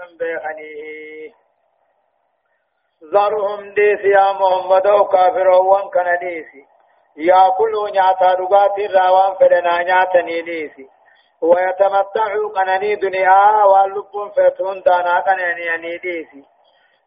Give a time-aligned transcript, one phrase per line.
[0.00, 1.32] حق بيخنيه
[3.12, 6.66] ذرهم ديس يا محمد وكافر وان كان ديسي.
[7.16, 10.88] يأكلوا نياتا رغاتي راوان فدنا نياتني ديسي
[11.42, 16.44] ويتمتعوا قنني دنيا واللبون فتون دانا قنني ديسي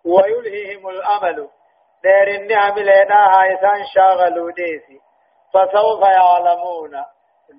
[0.05, 1.49] ويلهيهم الأمل.
[2.03, 4.99] دير النعم لنا هايسان شاغلوا ديسي.
[5.53, 7.03] فسوف يعلمون.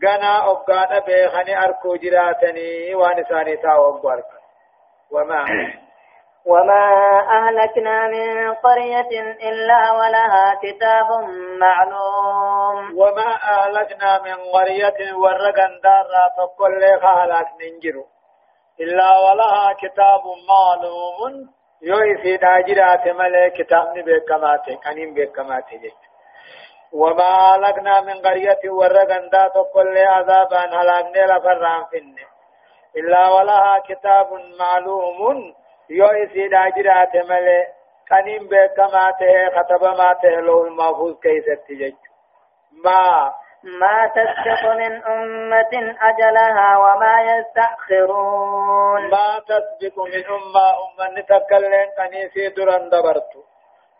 [0.04, 4.37] غنا أبقان بيخني أركو جراتني وانساني تاو أبقارك
[5.10, 5.44] وما
[6.52, 6.84] وما
[7.38, 11.08] أهلكنا من قرية إلا ولها كتاب
[11.60, 12.98] معلوم.
[12.98, 18.04] وما أهلكنا من قرية ورقا دارا تقول لك هلاك ننجر
[18.80, 21.58] إلا ولها كتاب معلوم.
[21.82, 25.92] يوئي داجرات ملك كتاب بكماته كنين بكماته
[26.92, 32.27] وما أهلكنا من قرية ورقا دا تقول لك عذابا هلاكنا لفران فينه
[32.98, 34.26] إلا ولها كتاب
[34.60, 35.54] معلوم.
[35.90, 37.66] يو اسي داجرات ملي.
[38.10, 41.94] قنين بكما ته خطب ما ته لو المحفوظ كيف تجج.
[42.84, 43.32] ما؟
[43.62, 49.10] ما تسبق من أمة أجلها وما يستأخرون.
[49.10, 53.32] ما تسبق من أمة أمة نتكلم قنيسي دران دبرت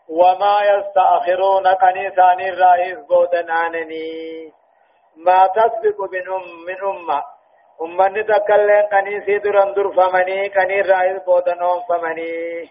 [0.09, 4.53] وما يستأخرون قنيسان الرئيس بودنانني
[5.17, 7.38] ما تسبق من أم من أمة.
[7.87, 12.69] Ummanni takkailleen qaniisii duran durfamanii qanii irraa boodanoon famanii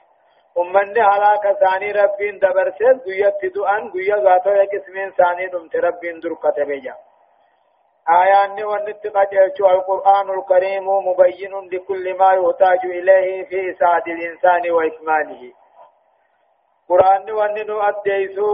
[0.63, 6.97] ummanni halaaka isaanii rabbiin dabarsee guyyatti du'an guyya gaatoya qismiin isaanii dhumte rabbiin durkate beja
[8.17, 15.53] آيان ونت قجلت القرآن الكريم مبين لكل ما يحتاج إليه في إسعاد الإنسان وإكماله
[16.89, 18.49] قرآن ونن أديسو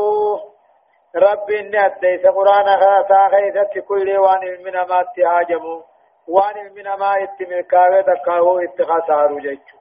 [1.17, 5.81] رب إني أديس قرآن خاصا خيثت كل وان من ما اتهاجموا
[6.29, 9.77] وان المنا ما اتملكاوه دكاهو اتخاصارو جيچو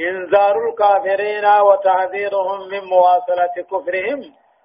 [0.00, 4.20] انذار الكافرين وتحذيرهم من مواصلة كفرهم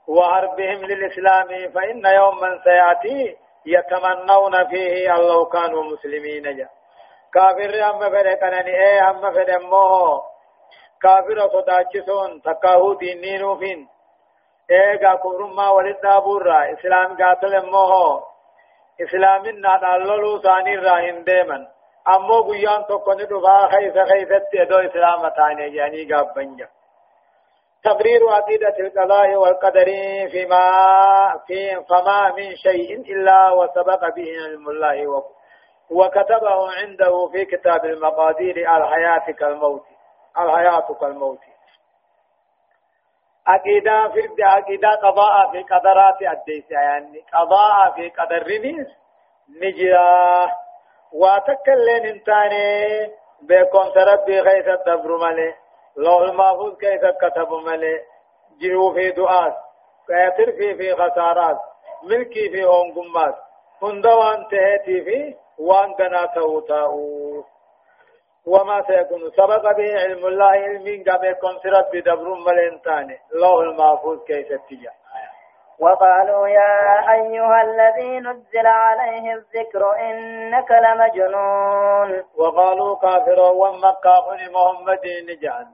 [0.07, 6.69] وحربهم للإسلام فإن يوما سيأتي يتمنون فيه لو كانوا مسلمين جا
[7.33, 10.21] كافر أما فده كنني إيه أما فده مو
[11.01, 13.87] كافر صداچسون تكاهو دينينو فين
[14.71, 18.32] إيه غا كفرما ولد دابورا إسلام قاتل مو
[19.01, 21.67] اسلامنا داللو ثاني راهن ديمن
[22.07, 26.67] امو غيان تو كن دبا خيف خيفت دو اسلام تاني يعني غابنجا
[27.83, 29.85] تقرير عقيدة القضاء والقدر
[30.31, 30.65] فيما
[31.47, 35.23] في فما من شيء إلا وسبق به علم الله
[35.89, 39.83] وكتبه عنده في كتاب المقادير الحياة كالموت
[40.39, 41.39] الحياة كالموت
[43.47, 48.43] عقيدة فرد عقيدة قضاء في قدرات الديس يعني قضاء في قدر
[49.61, 50.47] نجرا
[51.13, 53.11] واتكلن انتاني
[53.41, 55.53] بكم تربي غيث الدبر ملي
[55.97, 57.99] لو المحفوظ كيف كتب ملي
[58.61, 59.63] جرو في دعاء
[60.07, 61.57] كيتر في في خسارات
[62.03, 63.35] ملكي في هونغمات
[63.83, 66.95] هندوان تهتي في وان كنا توتاؤ
[68.47, 73.07] وما سيكون سبق به علم الله علم قام يكون سرت بدبر ملنتان.
[73.41, 74.91] لوح المحفوظ كيف تجا
[75.79, 82.23] وقالوا يا أيها الذي نزل عليه الذكر إنك لمجنون.
[82.37, 85.67] وقالوا كافر ومكة محمد نجان.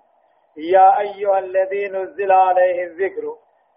[0.58, 3.24] يا أيها الذي نزل عليه الذكر.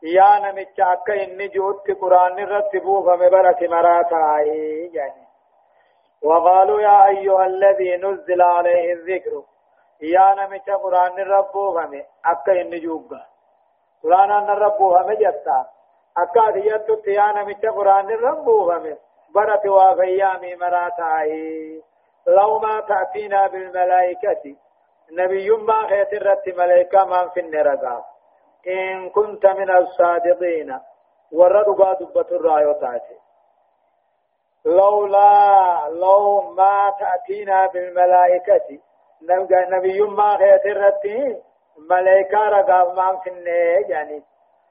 [0.02, 4.36] يا نمتشاك إن جوت قرآن رتبوه فمبرك مراتا
[4.92, 5.21] يعني
[6.24, 9.42] وقالوا يا أيها الذي نزل عليه الذكر
[10.00, 13.22] يا نمت قرآن ربو فمي أكا إن جوبا.
[14.02, 15.66] قرآن ربو فمي جتا.
[16.18, 18.96] أكا ديتو يا نمت قرآن ربو فمي.
[19.34, 21.82] برت وافيامي مراتاي
[22.26, 24.56] لو ما تأتينا بالملائكة
[25.12, 26.14] نبي ما خيت
[26.56, 27.40] ملائكة من في
[28.68, 30.78] إن كنت من الصادقين
[34.64, 38.78] لولا لو ما تأتينا بالملائكة.
[39.52, 41.42] نبي ما خيت الرتي
[41.90, 43.50] ملائكة رقاب ما فيني
[43.88, 44.22] يعني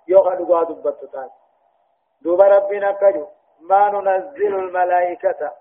[0.07, 1.29] يوخد قاد بطتان
[2.21, 3.27] دوب ربنا كجو.
[3.61, 5.51] ما ننزل الملائكة.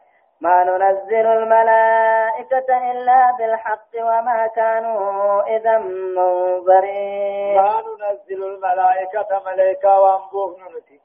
[0.40, 7.56] ما ننزل الملائكة إلا بالحق وما كانوا إذا منظرين.
[7.56, 11.00] ما ننزل الملائكة ملائكة وأنبوه ننتي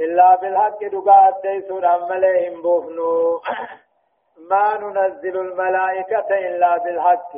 [0.00, 3.40] إلا بالحق دقاء الديسون أمليهم بوفنو.
[4.50, 7.32] ما ننزل الملائكة إلا بالحق.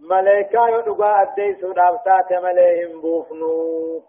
[0.00, 4.02] ملائكة دقاء الديسون أفتات مليهم بوفنو.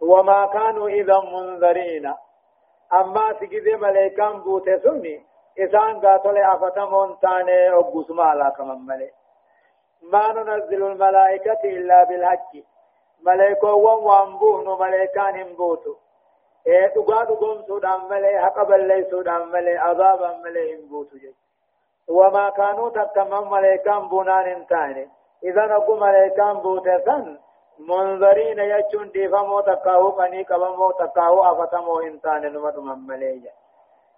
[0.00, 2.14] وما كانوا إذا منذرين.
[2.92, 5.26] أما تجد ملائكة بوت سني
[5.58, 9.10] إسان قاتل أفتمون تاني أبوسما على كمان ملي
[10.02, 12.52] ما ننزل الملائكة إلا بالحق.
[13.26, 15.36] ملائكة وانبوهن ملائكان
[16.94, 21.34] تقاد قوم سودان ملي حق بلي سودان ملي عذابا ملي انبوتو جي
[22.08, 25.08] وما كانوا تتمم ملائكان بنان انتاني
[25.44, 27.38] إذا نقو ملائكان بوتسن
[27.78, 33.50] منظرين يجون ديفمو تكاهو قني قبمو تكاهو أفتمو انتان نمت ممليجا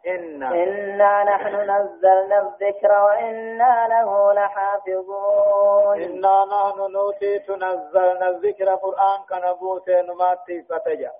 [0.07, 9.91] إنا إنا نحن نزلنا الذكر وإنا له لحافظون إنا نحن نوتي نزلنا الذكر قرآن كنبوت
[9.91, 11.13] نماتي إيه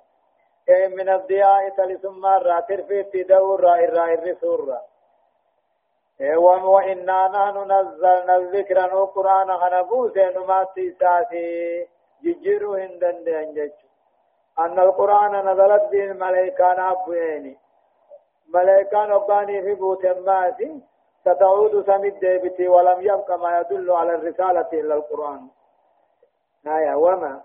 [0.69, 4.81] من الضياء تلسم مرة ترفي تدور رائر رائر سورة
[6.21, 11.87] إيه وإنا نحن نزلنا الذكر نو قرآن كنبوت نماتي ساتي
[12.23, 13.73] ججرو هندن دي
[14.59, 17.59] أن القرآن نزلت به الملائكة نابويني
[18.55, 20.81] ملائكة أباني في بوتماتي
[21.21, 25.49] ستعود سمد ديبتي ولم يبقى ما يدل على الرسالة إلا القرآن.
[26.67, 27.43] آية وما؟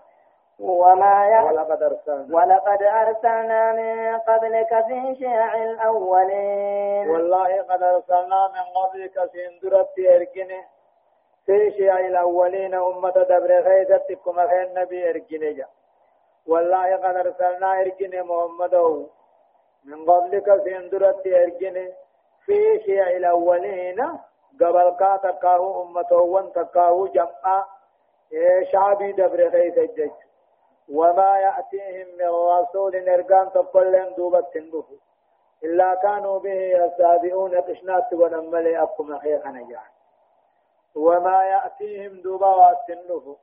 [0.60, 1.44] وما ي...
[1.44, 2.36] ولقد أرسلنا.
[2.36, 7.10] ولقد أرسلنا من قبلك في شيع الأولين.
[7.10, 10.64] والله قد أرسلنا من قبلك سندرت إركنه
[11.46, 15.66] في شيع الأولين أمة دبر خيزتكم الخير نبي إركنه
[16.46, 19.06] والله قد أرسلنا إركنه محمد
[19.84, 21.92] من قبلك سندرت إرجن
[22.46, 24.00] في شيع الأولين
[24.60, 27.64] قبل كا تكاهو أمته تكاهو جمع.
[28.72, 30.10] شعبي دبر الجج
[30.92, 34.84] وما يأتيهم من رسول نرقان تقلن دوبة تنبه.
[35.64, 39.92] إلا كانوا به يستهزئون قشنات ونملي أبكم أخيخ نجاح
[40.94, 43.36] وما يأتيهم دوبة تنبه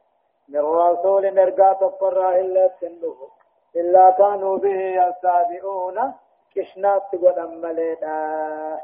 [0.49, 3.17] من رسول نرقان تقرى إلا تنبه.
[3.75, 6.13] إلا كانوا به يستهزئون
[6.55, 8.81] كشنات قدام مليدا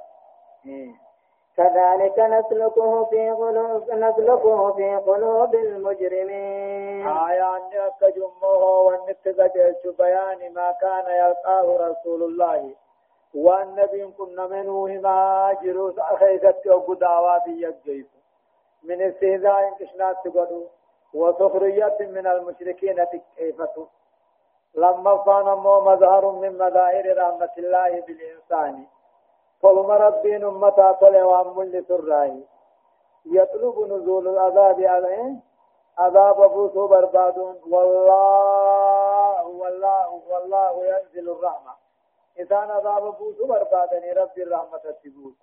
[1.57, 7.07] كذلك نسلكه في قلوب نسلكه في قلوب المجرمين.
[7.07, 7.61] آيان
[8.01, 12.75] كجمه والنتقجل بيان ما كان يلقاه رسول الله.
[13.35, 18.05] والنبي كنا منه ما جروس أخيست وقداوا بيجيس
[18.83, 20.63] من استهزاء كشنات قدو
[21.13, 23.87] وسخرية من المشركين تكيفته
[24.75, 28.85] لما مو مظهر من مظاهر رحمة الله بالإنسان.
[29.61, 32.43] فلما ربين أمتا طلع وأمل سراي
[33.25, 35.35] يطلب نزول العذاب عليه
[35.97, 37.55] عذاب بوسو بربادون.
[37.71, 41.73] والله والله والله ينزل الرحمة.
[42.39, 45.35] إذا عذاب بوسو بربادني رب الرحمة تبوس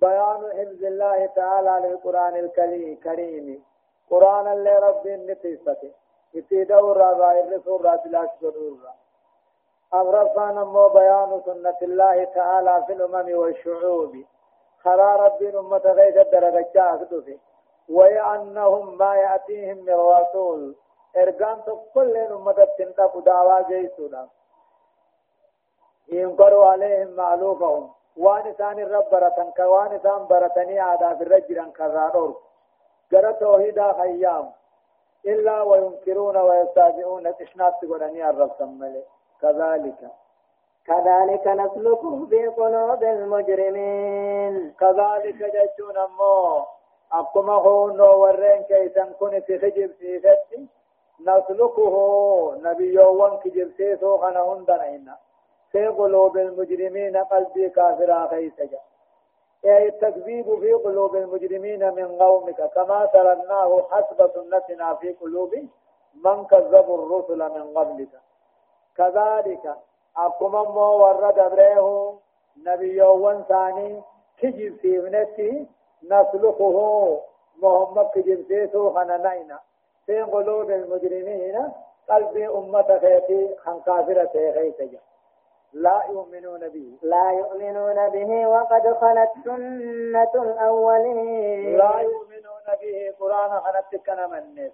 [0.00, 3.64] بيان حفظ الله تعالى للقرآن الكريم
[4.10, 5.90] قرآن اللي رب النتيسته
[6.36, 8.30] اتيدا ورا غير سورة بلاش
[9.94, 14.24] أغرفان مو بيان سنة الله تعالى في الأمم والشعوب.
[14.84, 17.30] خرى رب أمة غيث الدرجة أخذ
[17.88, 20.76] وأنهم ما يأتيهم من رسول.
[21.16, 21.58] إرقان
[21.94, 24.28] كل أمة تنتق دعوى جيسونا.
[26.08, 27.90] ينقروا عليهم معلوفهم.
[28.16, 32.40] وان ثاني الرب برتن كوان ثان برتني عادا في الرجل كرارور
[33.12, 34.52] جرى توحيدا خيام.
[35.26, 37.36] إلا وينكرون ويستهزئون.
[37.36, 39.02] تشنات تقولني الرب سمالي
[39.42, 40.00] كذلك.
[40.86, 44.74] كذلك نسلكه في قلوب المجرمين.
[44.80, 46.64] كذلك جتون أمو
[47.12, 50.66] أقوم هون ورين كيسان كن في خجب سيفتي
[51.20, 51.94] نسلكه
[52.62, 55.16] نبي يوان كجب سيسو خنهن دنينا
[55.72, 58.78] في قلوب المجرمين قلبي كافر خيسجا
[59.64, 65.54] أي التكذيب في قلوب المجرمين من قومك كما سردناه حسب سنتنا في قلوب
[66.24, 68.08] من كذبوا الرسل من قبلك.
[68.96, 69.76] كذلك
[70.16, 72.12] أقوم مو ورد أبريه
[72.66, 74.02] نبي يوان ثاني
[74.40, 75.66] كجب سيفنتي
[76.04, 76.76] نسلخه
[77.62, 79.58] محمد كجب سيسو خننينا
[80.06, 81.72] في قلوب المجرمين
[82.10, 84.98] قلبي أمة خيتي خنقافرة خيتي.
[85.72, 86.98] لا يؤمنون به.
[87.02, 91.76] لا يؤمنون به وقد خلت سنة الأولين.
[91.76, 93.14] لا يؤمنون به.
[93.20, 94.70] قرآن خلت كنا من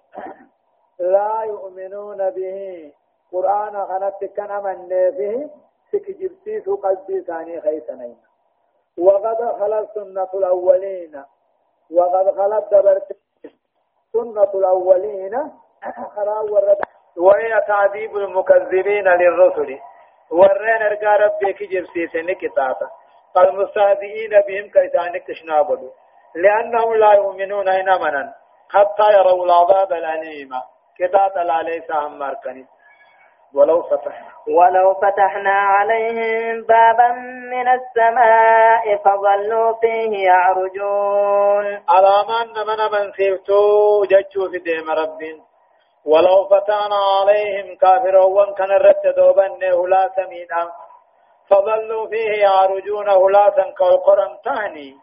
[0.98, 2.92] لا يؤمنون به.
[3.32, 5.50] قرآن خلت كنا من به
[5.92, 8.16] سكجبتيس قلبي ثاني خيسنين.
[8.98, 11.24] وقد خلت سنة الأولين.
[11.90, 13.16] وقد خلت دبرت
[14.12, 15.52] سنة الأولين.
[16.16, 16.76] خراب ورد.
[17.16, 19.78] وهي تعذيب المكذبين للرسل.
[20.30, 22.88] ورين ارقى ربي كجب سيسن كتاتا
[23.34, 25.90] فالمستهزئين بهم كيسان كشنابدو
[26.34, 28.34] لأنهم لا يؤمنون هنا منا
[28.70, 30.50] حتى يروا العذاب الأليم.
[30.98, 32.66] كتاتا لا ليس هم مركني.
[33.54, 34.28] ولو فتحنا.
[34.48, 37.08] ولو فتحنا عليهم بابا
[37.52, 41.66] من السماء فظلوا فيه يعرجون.
[41.88, 45.42] على من من من سيفتو جتشو في ديم ربين
[46.06, 50.72] ولو فتحنا عليهم كافرون كان الرد دوبن هلا سمينا
[51.50, 54.94] فظلوا فيه يعرجون هلا كالقرم تاني.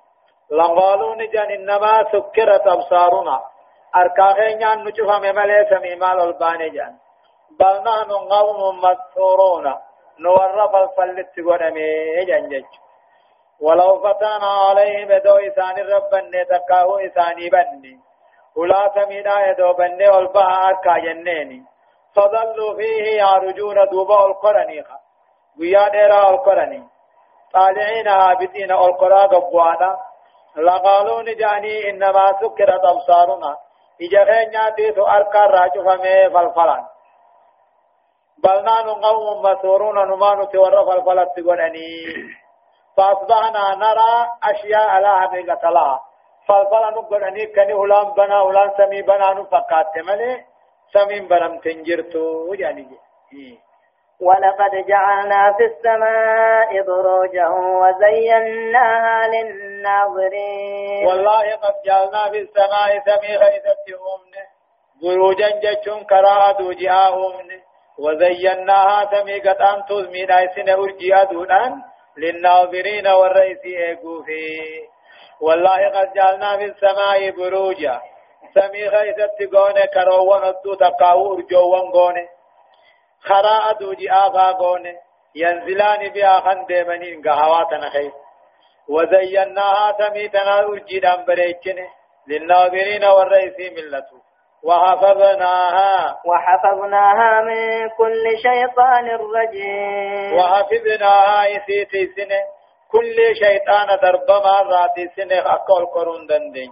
[0.52, 3.40] لقالوا نجان إنما سكرت أبصارنا.
[3.96, 6.94] أركاخين يان نشوف مملي سميمال الباني جان.
[7.60, 9.76] بل نحن قوم مكثورون.
[10.20, 12.66] نورف الفلت قدمي جنجج
[13.62, 18.00] ولو فتانا عليهم دو إسان ربن تكاهو إساني بني.
[18.58, 21.64] ولا سمينا يدو بني والبها أركا جنيني.
[22.16, 24.98] فظلوا فيه يعرجون دوبا القرنيخا
[25.60, 26.84] ويا ديرا القرني.
[27.54, 29.98] طالعين هابتين القرى قبوانا.
[30.58, 33.58] لقالوا نجاني إنما سكرت أبصارنا.
[34.02, 36.84] إجا ناتي تو أركا راجو فمي فالفلان
[38.44, 41.90] بل نحن قوم مسورون نمان تورف الفلت قراني
[42.98, 46.00] فأصبحنا نرى أشياء لا حقيقة لها.
[46.48, 50.46] فالفلا نقراني كني هلان بنا هلان سمي بنا نفقات ملي
[50.94, 52.88] سمين برم تنجرتو يعني.
[54.22, 57.48] ولقد جعلنا في السماء بروجا
[57.82, 61.08] وزيناها للناظرين.
[61.08, 63.76] والله قد جعلنا في السماء سميخ إذا
[64.16, 64.46] أمنه
[65.02, 67.69] بروجا جتشون كراء دوجها أمنه
[68.04, 71.74] وزيناها سمي قد أنتوز من أيسن أرجي أدونان
[72.18, 74.88] للناظرين والرئيس إيقوفي
[75.42, 78.02] والله قد جعلنا في السماء بروجا.
[78.56, 82.28] سمي غيثت قونه كروان الدو تقاو أرجوان قونه
[83.20, 84.96] خراء دوجي آغا قونه
[85.36, 88.12] ينزلان بها خندمنين قهواتنا خير.
[88.90, 91.88] وزيناها سميتنا أرجي دان بريتشنه
[92.28, 94.29] للناظرين والرئيس ملته
[94.64, 96.18] وحفظناها.
[96.26, 100.38] وحفظناها من كل شيطان رجيم.
[100.38, 102.42] وحفظناها يسيتي سنة
[102.92, 104.30] كل شيطان درب
[104.72, 106.70] راتي سنة أقول قرون دندين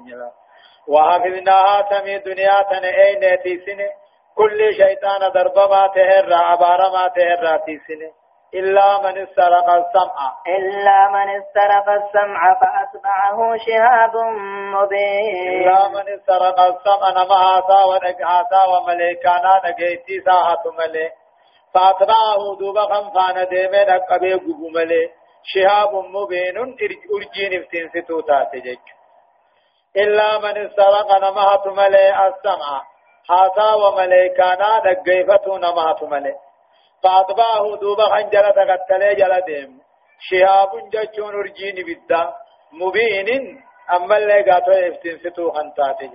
[0.88, 3.89] وحفظناها سمي دنيا تنه اينتي سنة
[4.36, 10.34] كل شيطان درب ما تهر عبارة ما تهر راتي سنة إلا من استرق السمع.
[10.58, 14.16] إلا من استرق السمع فأتبعه شهاب
[14.75, 15.63] مبين.
[15.63, 21.12] إلا من استرق السمع نما آسا ونقعاسا ومليكانا نقيتي ساعة ملي
[21.74, 25.10] فأتبعه دوبا خمفان ديمين أقبي قبو ملي
[25.44, 28.86] شهاب مبين أرجين افتين ستوتا تجج.
[29.98, 32.82] إلا من استرق نما ملي السمع.
[33.30, 36.47] حاسا ومليكانا نقيفتو نما ملي
[37.04, 39.82] فأتبعه دوبا خنجرة تقتلي جل ديم.
[40.20, 42.34] شهاب جتشون ارجيني بدا
[42.72, 43.30] مبين
[43.96, 46.12] أما اللي قاتو افتنفتو خنتاتي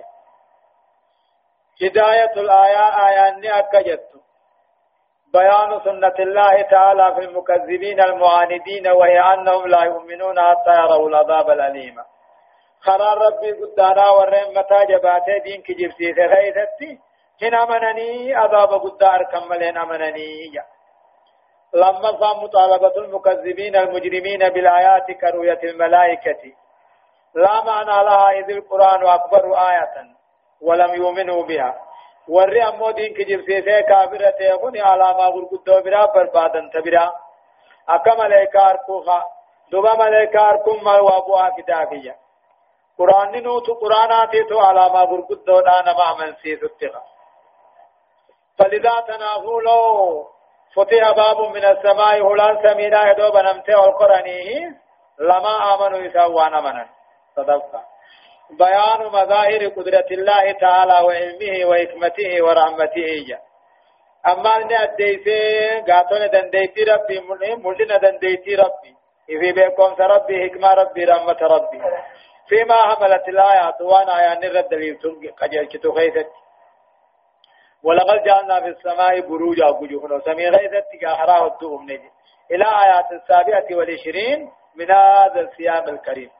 [1.83, 4.09] هداية الآية آياني أكجت
[5.33, 11.97] بيان سنة الله تعالى في المكذبين المعاندين وهي أنهم لا يؤمنون حتى يروا العذاب الأليم.
[12.81, 16.99] خرار ربي قدانا ورين متى جباته دين كجبسي غيثتي
[17.43, 20.53] هن أمنني عذاب قدار كملين أمنني
[21.75, 26.52] لما صام مطالبة المكذبين المجرمين بالآيات كرؤية الملائكة
[27.35, 29.95] لا معنى لها إذ القرآن أكبر آية
[30.61, 31.75] ولم يؤمنوا بها
[32.29, 37.11] warri ammoo diin kijibsiisee kaafira ta'e kun alaamaa gurguddoo biraa barbaadan ta biraa
[37.87, 39.25] akka maleekaa harkuufa
[39.71, 42.14] duba maleekaa harkuun mal waa bu'aa fidaafiyya
[42.97, 46.93] quraanni nuutu quraanaatiitu alaamaa gurguddoodhaa nama amansiisutti
[48.59, 49.61] فلذا تنافوا
[50.76, 54.75] فتح باب من السماء هلان سمينا يدو بنمته والقرانيه
[55.21, 56.87] لما آمنوا يسوان امنا
[57.37, 57.83] صدقا
[58.50, 63.38] بيان مظاهر قدرة الله تعالى وعلمه وحكمته ورحمته جا
[64.33, 67.21] أما أن أديسي قاتون دنديتي ربي
[67.64, 68.93] ملنا دنديتي ربي.
[69.31, 71.81] إذا بيكم ربي حكمة ربي رحمة ربي.
[72.49, 75.11] فيما حملت الآيات وأنا آيان الرد ليبتم
[75.41, 76.31] قجل كتو خيثت
[77.85, 80.21] ولقد جعلنا في السماء بروجا وجوهنا.
[80.21, 82.11] سمي غيثت كأحراه الدوم نجي.
[82.51, 86.31] إلى آيات السابعة والعشرين من هذا الصيام الكريم.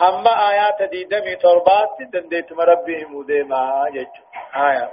[0.00, 4.22] هم آيات دي دمي تربات دنديت مربهم وديما يجو
[4.56, 4.92] آيات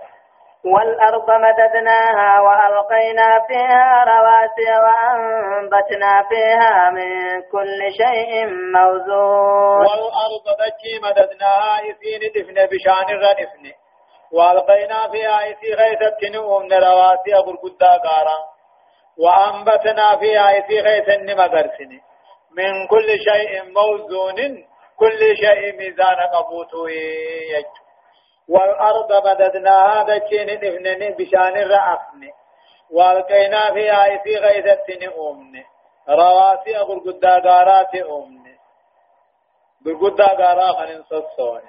[0.65, 8.45] والأرض مددناها وألقينا فيها رواسي وأنبتنا فيها من كل شيء
[8.75, 9.79] موزون.
[9.79, 13.84] والأرض دجي مددناها يسين دفن بشان الردفن
[14.35, 18.37] والقينا فيها إسي غيثة نؤم رواسي غرقدا قارا.
[19.17, 21.91] وأنبتنا فيها إسي غيثة نمدرسن
[22.57, 24.65] من كل شيء موزون
[24.99, 26.89] كل شيء ميزان قبوته
[27.53, 27.71] يج
[28.49, 32.21] والأرض مددناها دچين نفنن بشان الرأفن.
[32.91, 35.63] والقينا فيها في غيثة أمن
[36.09, 38.45] رواسي غرقدا غارات أمن
[39.87, 41.61] غرقدا غارا خنن صصون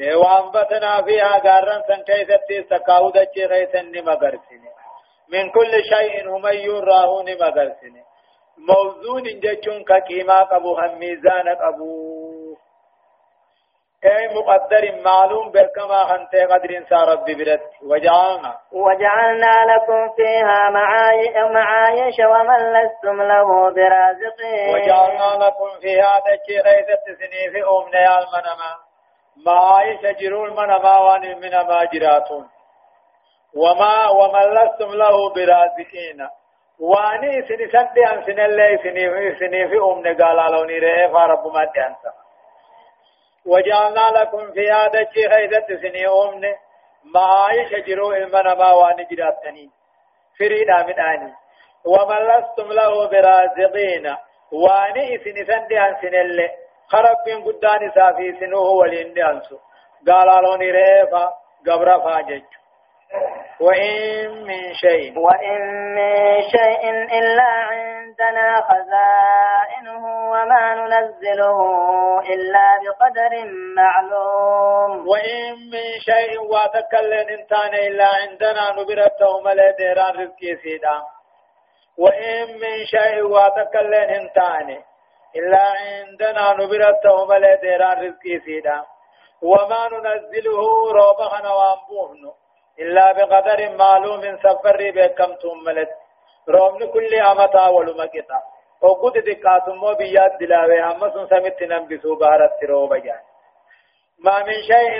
[0.00, 4.62] وأنبتنا فيها غارن سن كيثة سكاودة غيثة نمغرسن
[5.32, 7.94] من كل شيء هم يراه نمغرسن
[8.58, 12.38] موزون جچون كقيمة قبو هم ميزان قبو
[14.04, 20.70] اي مقدر معلوم بركما انت قدر انسى ربي برد وجعلنا وجعلنا لكم فيها
[21.50, 27.62] معايش ومن لستم له برازقين وجعلنا لكم فيها دجي غيثة سني في
[29.38, 32.48] أمنا المنما معايش جرو المنما وان من ما جراتون
[33.54, 36.28] وما ومن لستم له برازقين.
[36.80, 41.64] واني سني سندي أن سني اللي سني سني في أمنا قال لوني رئيفا فرب ما
[41.64, 42.10] دي
[43.46, 46.54] وجعلنا لكم في هذا الشيء خيدة سني أمن
[47.14, 49.70] معايش جرو المنا ما وان جراتني.
[50.38, 51.32] فريدا من آني.
[51.84, 54.16] ومن لستم له برازقين.
[54.52, 59.56] واني إسن سندي عن سن اللي خرب من قدان سافي سنوه ولين أنسو
[60.08, 61.32] قال لوني ريفا
[61.66, 62.42] قبر فاجج.
[63.60, 65.18] وإن من شيء.
[65.18, 65.60] وإن
[65.94, 71.58] من شيء إلا عندنا خزائنه وما ننزله
[72.20, 73.32] إلا بقدر
[73.76, 75.08] معلوم.
[75.08, 81.02] وإن من شيء واتكلن انتان إلا عندنا نبرته ملي ديران رزقي سيدا.
[81.98, 84.87] وإن من شيء واتكلن انتان.
[85.36, 88.82] إلا عندنا نبرته ملي ديران رزقي سيدا.
[89.42, 92.32] وما ننزله روبخنا وانبوهنو
[92.80, 95.90] إلا بقدر معلوم سفر بكم تملت.
[96.48, 98.38] رومن كل أمتا ولمكتا.
[98.82, 103.20] وقد دقات مو بيات دلاوي أما سن سمت ننبسو بارت روبا جان
[104.24, 104.92] ما من شيء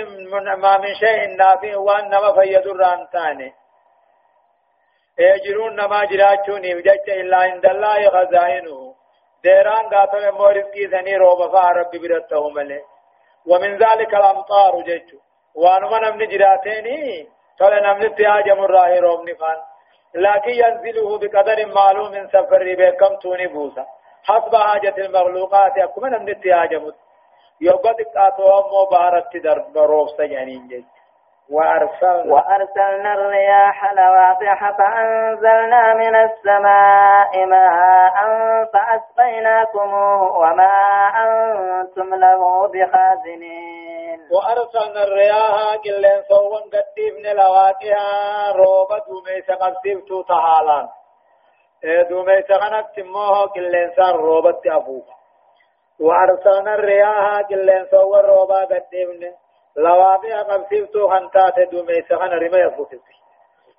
[0.63, 3.53] ما من شيء نافع وان نما فيدر رانتاني
[5.19, 8.88] يجرون نما جراچون يوجد إلا عند الله خزائنه.
[9.43, 12.81] ديران قاتل مورزقي ثني روبا فارب برته ملي.
[13.45, 15.17] ومن ذلك الأمطار جيتو
[15.55, 17.27] وانما نمن جراتيني
[17.59, 19.57] تولى نملت هاجم الراهي رومني فان
[20.15, 23.85] لكن ينزله بقدر معلوم سفر بكم توني بوسا.
[24.23, 26.91] حسب حاجة المخلوقات يكم نملت هاجم
[27.61, 30.83] يوقد قاتوا مو بارت درب روف سجانين جيج
[31.51, 38.15] وأرسلنا, وأرسلنا الرياح لواقح فأنزلنا من السماء ماء
[38.73, 40.75] فأسقيناكموه وما
[41.25, 44.19] أنتم له بخازنين.
[44.31, 48.07] وأرسلنا الرياح قلن صوان قديفن لواقها
[48.55, 50.87] روبة دوميس قديفتو تهالان
[52.09, 55.03] دوميس غنك تموه قلن صار روبة أفوف
[56.01, 59.31] وأرسلنا الرياح قلن صوان روبة قديفن
[59.77, 63.01] لوابع قبسيفتو خنتات دوميس خن رمى يفوتت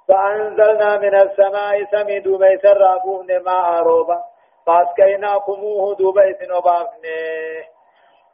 [0.09, 4.23] فأنزلنا من السماء سمي دوميس الرابون ماء روبا
[4.67, 7.81] فاسقيناكموه دوبيس وبافنه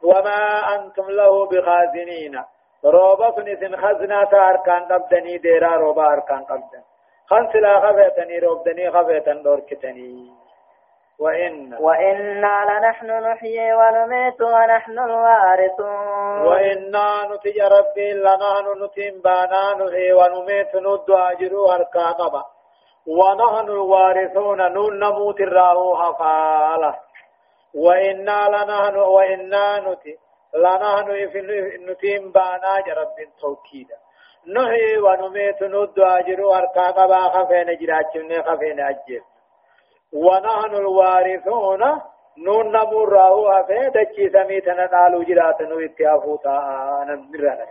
[0.03, 2.43] وما أنتم له بخازنين.
[2.85, 6.83] روبا كنسن خزنا أركان قبدني ديرا روبا أركان قبدن.
[7.29, 10.36] خنسلا خفتني روبدني خفتن دوركتني.
[11.19, 16.45] وإن وإنا لنحن نحيي ونميت ونحن الوارثون.
[16.47, 22.43] وإنا نتي ربي لنحن نتيم بانا نحيي ونميت ند أجرو هركاقبا
[23.07, 26.95] ونحن الوارثون نون نموت الراهو حفالة
[27.75, 30.17] وإنا لنحن وإنا نتي
[30.53, 31.09] لنحن
[31.89, 33.97] نتيم بانا رب توكيدا
[34.55, 39.21] نحيي ونميت ند أجرو هركاقبا خفين جراتشن خفين أجر.
[40.13, 41.81] ونحن الوارثون
[42.45, 46.57] نون نمره في دچي سميتنا قالوا جرات نو اتيافوتا
[47.07, 47.65] نمرنا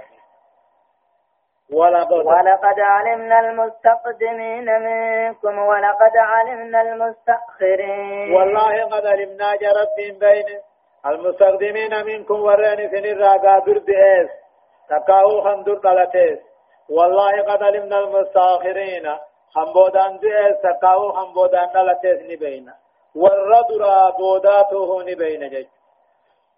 [1.72, 8.35] ولقد, ولقد علمنا المستقدمين منكم ولقد علمنا المستأخرين.
[8.35, 10.61] والله قد علمنا جرب بين
[11.07, 14.31] المستقدمين منكم ورين سن الراقا برد إيس.
[14.90, 16.38] تقاو خندر قلتيس
[16.90, 19.07] والله قد علمنا المستأخرين.
[19.57, 22.75] خمبودان دي سقاو خمبودان دلتس نبينا
[23.14, 25.66] والردرا بوداته نبينا جج.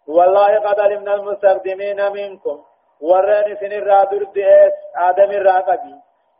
[0.09, 2.59] والله قد علمنا المستخدمين منكم
[3.01, 4.45] ورين سن الرادر دي
[5.09, 5.95] آدم الراقبي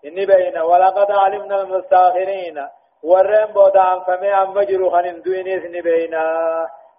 [0.05, 2.57] نبينا ولقد علمنا المستاخرين
[3.03, 6.23] ورين بودان فمي أم مجرو خن دوينيس نبينا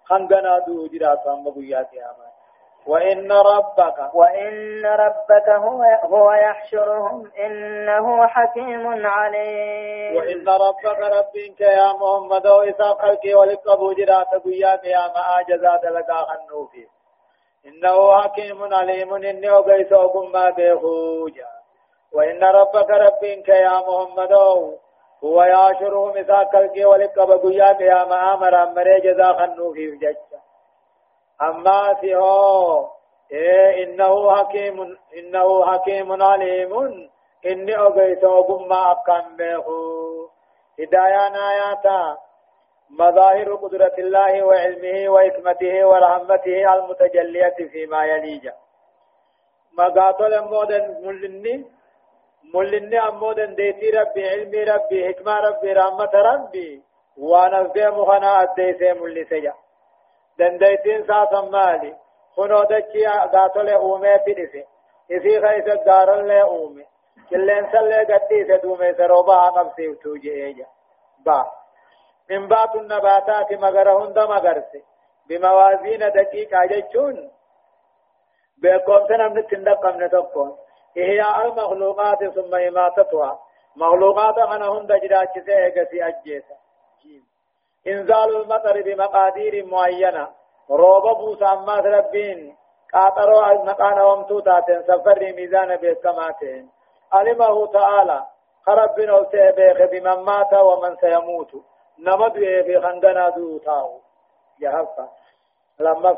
[0.08, 2.29] خنقنا دو جرات أم بقياتي آمان.
[2.86, 10.16] وإن ربك وإن ربك هو هو يحشرهم إنه حكيم عليم.
[10.16, 16.86] وإن ربك ربك يا محمد وإسا خلقي ولقبو جرات قياك يا ما جزاد لك خنوفي
[17.66, 21.48] إنه حكيم عليم إنه قيسوكم ما بيخوجا
[22.12, 24.32] وإن ربك ربك يا محمد
[25.24, 30.39] هو يعشرهم إذا كالكي ولقب قيا يا مآمر أمري جزا خنو في جج
[31.42, 32.88] أما سيهو
[33.32, 36.72] إيه إنه حكيم إنه حكيم عليم.
[37.46, 40.28] إني أغيث وقم أكام بيخو
[40.80, 42.16] هدايان آياتا
[42.90, 48.54] مظاهر قدرة الله وعلمه وحكمته ورحمته المتجلية فيما يليجا
[49.78, 51.64] مقاتل مودن ملني
[52.54, 56.82] ملني أمودن ديتي ربي علمي ربي حكمة ربي رحمة ربي.
[57.18, 59.54] وأنا في مخنا أديسي ملي سجا.
[60.40, 61.92] دنديتين ساسا مالي
[62.36, 64.64] خنو دچي قاتل اومي تدسي
[65.10, 66.84] اسي خيس دارن لي اومي
[67.30, 70.66] كلين سلي قدي سدومي سروبا قبسي وتوجي ايجا
[71.26, 71.40] با
[72.30, 74.82] من بات النباتات مغرهن دم مغرسي
[75.28, 77.30] بموازين دقيقة جتشون
[78.62, 80.56] بيقوم سنم نتندق من تقون
[80.98, 83.38] إحياء المخلوقات ثم إماتتها
[83.76, 86.56] مخلوقات أنا هند جراج سيئة أجيسا
[87.86, 90.28] إنزال المطر بمقادير معينة.
[90.70, 92.56] روب بوسى أمات ربين.
[92.92, 96.70] قاطروا مقانا ومتوتات سفر ميزان بكماتين
[97.12, 98.26] علمه تعالى.
[98.66, 101.52] خربنا وسيبيخ بمن مات ومن سيموت.
[101.98, 102.32] نمد
[102.66, 104.00] في خندنا دوتاو.
[104.60, 105.08] يهفا.
[105.80, 106.16] لما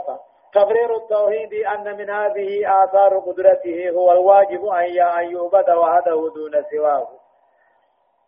[0.53, 7.22] تقرير التوحيد أن من هذه آثار قدرته هو الواجب أن يعبد وحده دون سواه.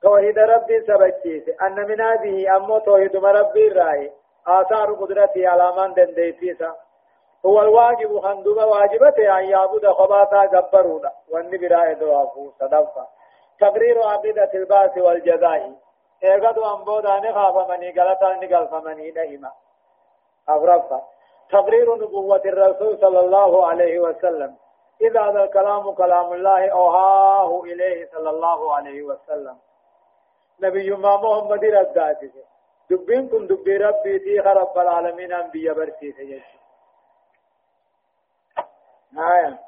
[0.05, 4.13] توحيد ربي سبكيس أن من هذه أمو توحيد ربي الرأي
[4.47, 6.75] آثار قدرته على من دنديتيسا.
[7.47, 11.11] هو الواجب خندوب واجبته أن يعبد خباتا جبرونا.
[11.33, 13.07] والنبي رأي دوافو صدفا.
[13.61, 15.73] تقرير عقيدة الباس والجزاء.
[16.25, 19.51] ايغدو أنبودا نخاف مني غلطا نقلف مني نهما.
[20.49, 21.03] أغرفا
[21.51, 24.55] تقرير نبوة الرسول صلى الله عليه وسلم.
[25.01, 29.57] إذا هذا الكلام كلام الله أوهاه إليه صلى الله عليه وسلم.
[30.61, 32.31] نبي ما محمد رداته
[32.91, 36.43] دبين كن دبي ربي تي رب العالمين أنبياء برسيته
[39.19, 39.59] آية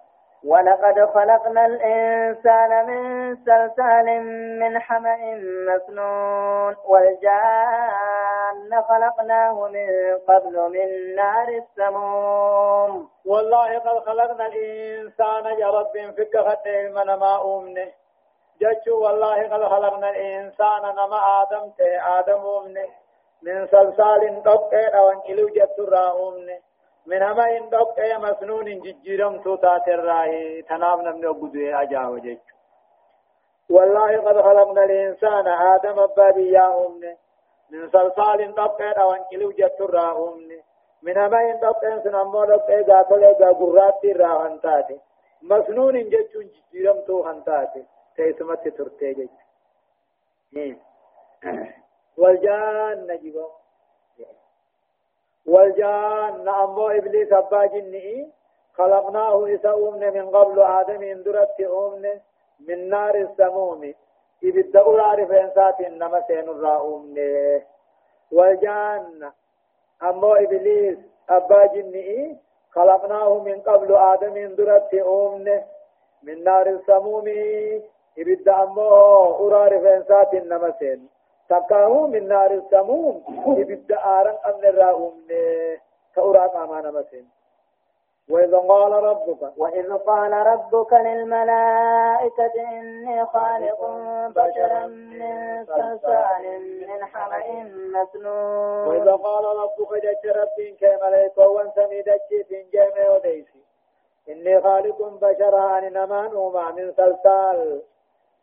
[0.44, 4.20] ولقد خلقنا الإنسان من سلسال
[4.60, 5.16] من حمأ
[5.68, 9.88] مسنون والجان خلقناه من
[10.28, 13.08] قبل من نار السموم.
[13.26, 17.92] والله قد خلقنا الإنسان يا رب فك خطه من ما أمنه
[18.60, 22.88] جتشو والله قد خلقنا الإنسان نما آدم تي آدم أمنه
[23.42, 25.92] من سلسال تبقى أو أنكلو جتر
[26.28, 26.58] أمنه
[27.06, 32.38] من هما إن أي مسنون ججيرم توتا الراهي تنام نمني أبدوه أجاو جيش
[33.70, 37.16] والله قد خلقنا الإنسان آدم أبابي يا أمني
[37.70, 39.94] من صلصال طبقين أو أنكلو جتر
[40.28, 40.60] أمني
[41.02, 42.40] من هما إن طبقين سنمو
[42.88, 45.00] قاتل أي قرات تيرا هنتاتي
[45.42, 47.84] مسنون ججون ججيرم تو هنتاتي
[48.16, 49.28] تيسمت ترتي
[52.16, 53.50] والجان نجيبه.
[55.46, 58.32] والجان أمو إبليس أبا جنئي
[58.74, 59.74] خلقناه إسا
[60.16, 62.20] من قبل آدم اندرت أمن
[62.60, 63.94] من نار السموم.
[64.44, 67.18] إبدا أولار فإنسات إنما سين الرأمن
[68.32, 69.30] والجان
[70.02, 70.98] أمو إبليس
[71.30, 72.36] أبا جنئي
[72.70, 75.62] خلقناه من قبل آدم اندرت أمن
[76.22, 77.24] من نار السموم.
[78.18, 78.90] إبدا أمو
[79.36, 81.08] أولار فإنسات إنما سين
[81.48, 83.22] تكاهو من نار السموم
[83.58, 85.12] يبدا آرن أمن الراهم
[86.14, 87.28] كأوراق أمانة مسين
[88.30, 93.80] وإذا قال ربك وإذ قال ربك للملائكة إني خالق
[94.28, 96.44] بشرا من صلصال
[96.88, 103.60] من حمأ مسنون وإذا قال ربك جج ربك كملائكة وانسمي دجي في جامع وديسي
[104.28, 106.30] إني خالق بشرا أن نمان
[106.76, 107.82] من صلصال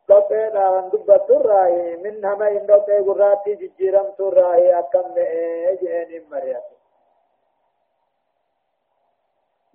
[0.10, 5.14] دوبه داون دبت الراهي من هما إن دوبه قراتي ججيرم تراهي أكم
[5.82, 6.64] جئين مريات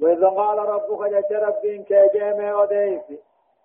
[0.01, 3.19] وإذا قال ربك جج ربين كجيم وديسي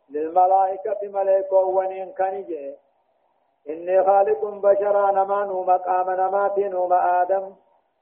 [0.09, 2.75] للملائكة ملائكة ونين كان جئ
[3.69, 7.45] إني خالق بشرا نمان مقام نمات وما آدم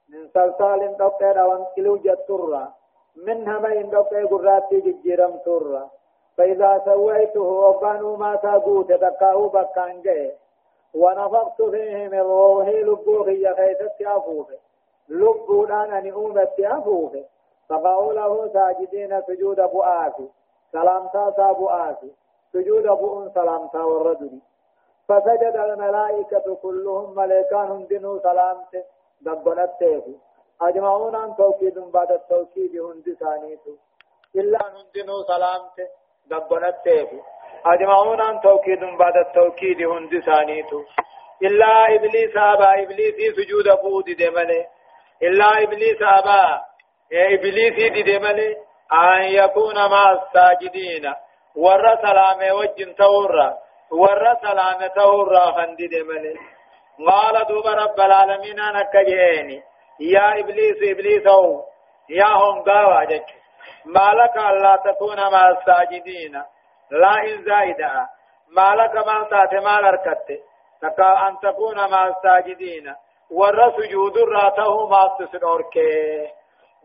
[0.09, 2.73] من صلصال دوبه داون كيلو جتورا
[3.15, 6.00] من هما إن دوبه قراتي ججيرم تراهي
[6.41, 10.33] فإذا سويته وبانوا ما تابوت تكاو بكان جاي
[10.93, 14.57] ونفخت فيه من روحي لبوخي يخيتت أفوفه
[15.09, 17.25] لبودان أن أومت أفوفه
[17.69, 20.29] فقعوا له ساجدين سجود بؤاسي
[20.71, 22.11] سلامتا سابؤاسي
[22.53, 24.39] سجود بؤن سلامتا والرجل.
[25.07, 28.83] فسجد الملائكة كلهم ملائكان دنو سلامته
[29.21, 30.11] دبنت تيفو
[30.61, 33.75] أجمعون عن توكيد بعد التوكيد هند ثانيته
[34.35, 37.19] إلا هندنو سلامته دبنت تيفو
[37.65, 40.83] أجمعون عن توكيد بعد التوكيد هند ثانيتو
[41.43, 44.65] إلا إبليس أبا إبليس سجود بود دمله
[45.23, 46.61] إلا إبليس أبا
[47.13, 48.55] إبليس دمله
[48.93, 51.13] أن يكون مع الساجدين
[51.55, 53.57] ور سلام وجن تورا
[53.91, 56.35] ور سلام تورا خندي دمله
[57.09, 59.63] قال دوب رب العالمين أنا كجيني
[59.99, 61.63] يا إبليس إبليس أو
[62.09, 63.40] يا هم قاوا جك
[63.85, 66.43] ما لك ألا تكون مع الساجدين
[66.91, 68.09] لا إن زائدة
[68.49, 70.41] ما لك ما تاتي ما لركت
[70.81, 72.95] تكا أن تكون مع الساجدين
[73.31, 75.75] ور سجود راته ما تسنورك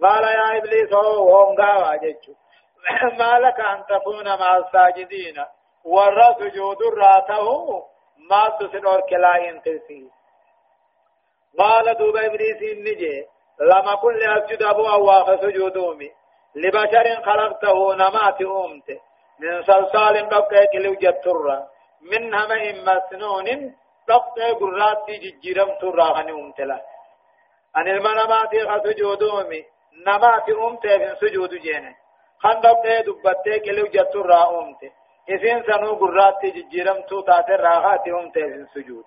[0.03, 1.97] قال يا إبليس هم قاوا
[3.19, 5.45] ما لك أن تكون مع الساجدين
[5.85, 7.47] ور سجود راته
[8.31, 10.11] ما تسنورك لا ينتسي
[11.59, 13.27] قال دوب إبليس النجي
[13.61, 16.11] لما كل أسجد أبو أواف سجودومي
[16.63, 18.89] لبشر خلقته نمات أمت.
[19.41, 21.45] من صلصال بقى كلو جتر
[22.11, 23.47] من همئ مسنون
[24.09, 26.81] بقى قرات ججرم ترى هني أمت له
[27.77, 28.53] أن المنامات
[28.85, 29.65] سجودومي
[30.07, 31.95] نمات أمت في سجود جينة.
[32.43, 34.83] خندق دبته كلو جتر أمت.
[35.29, 39.05] إذن سنو قرات ججرم تو تاتر راغات أمت في سجود.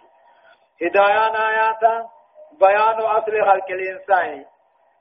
[0.82, 1.96] هدايان آياتا.
[2.60, 4.46] بيان أصل خلق الإنسان.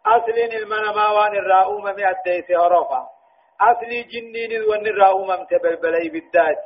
[0.07, 3.09] أصل المنماوان الرؤوم من الديس هرفا
[3.61, 6.65] أصل جنين وان الرؤوم متبلبلي بالذات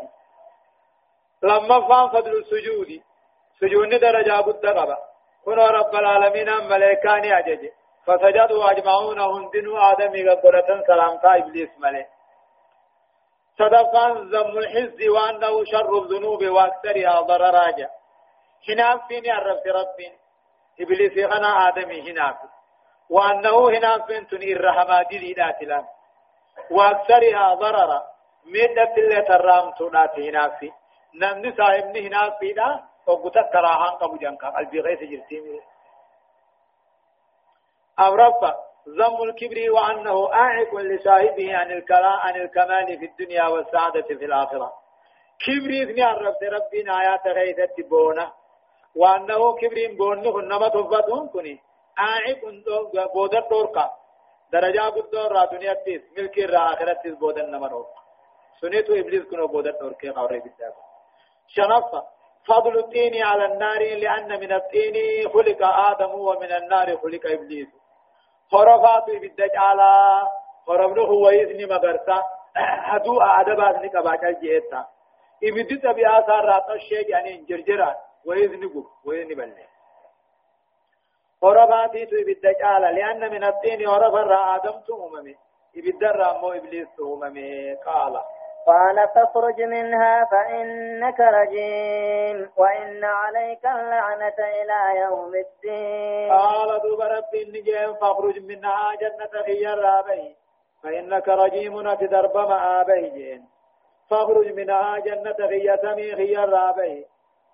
[1.42, 3.02] لما فان فضل السجود
[3.60, 4.98] سجود درجة بالدقبة
[5.44, 7.68] كنا رب العالمين ملائكان أجج
[8.06, 12.08] فسجدوا أجمعون هندنوا آدمي قبرة سلام إبليس ملائك
[13.58, 17.90] صدقا ذم الحز وأنه شر الذنوب وأكثرها ضرراجا
[18.66, 20.12] حنام فيني الرب ربين
[20.80, 22.38] إبليس خنا آدمي هناك
[23.14, 25.84] وأنه هناك بنت الرحمة دي داتلا
[26.70, 28.00] وأكثرها ضررا.
[28.44, 30.70] ميدة اللي ترام تونات هناك في.
[31.20, 32.68] نمني صاحبني هناك في دا.
[33.06, 34.48] وقتا كراهان قبو جنكا.
[34.56, 35.60] قلبي غيث جرتيمي
[37.98, 38.42] أو رب
[38.98, 44.72] ذم الكبر وأنه آعق لصاحبه عن الكلام عن الكمال في الدنيا والسعادة في الآخرة.
[45.46, 48.32] كبري ابن الرب ربنا آيات غيثة بونه
[48.96, 51.60] وأنه كبرين بوني كنما تفتون كني
[51.98, 53.90] آعي كنتو بودر دوركا
[54.52, 58.00] درجة قدر را دنيا تيس ملك را آخرت تيس بودر نما دوركا
[58.60, 60.82] سنيتو إبليس كنو بودر دوركي قوري بالدابا
[61.48, 62.02] شنفة
[62.48, 67.68] فضل الدين على النار لأن من الدين خلق آدم ومن النار خلق إبليس
[68.52, 69.80] خرفات بالدجال
[70.66, 72.22] خرفنه هو إذن مغرسا
[72.90, 74.86] هدو أعدبات نكباك الجيتا
[75.44, 77.94] إبدت بآثار رات الشيء يعني جرجران
[78.26, 79.71] ويذنبه ويذنبله
[81.42, 85.34] ورباتي تو بالدجال لأن من الدين ورب الرا آدم تؤممي
[85.76, 88.14] إبدر مو إبليس تؤممي قال.
[88.66, 96.30] قال فاخرج منها فإنك رجيم وإن عليك اللعنة إلى يوم الدين.
[96.32, 100.36] قال دوب ربي النجيم فاخرج منها جنة خير رابي
[100.82, 103.42] فإنك رجيم نتدرب مع أبي
[104.10, 107.06] فاخرج منها جنة خير سمي خير رابي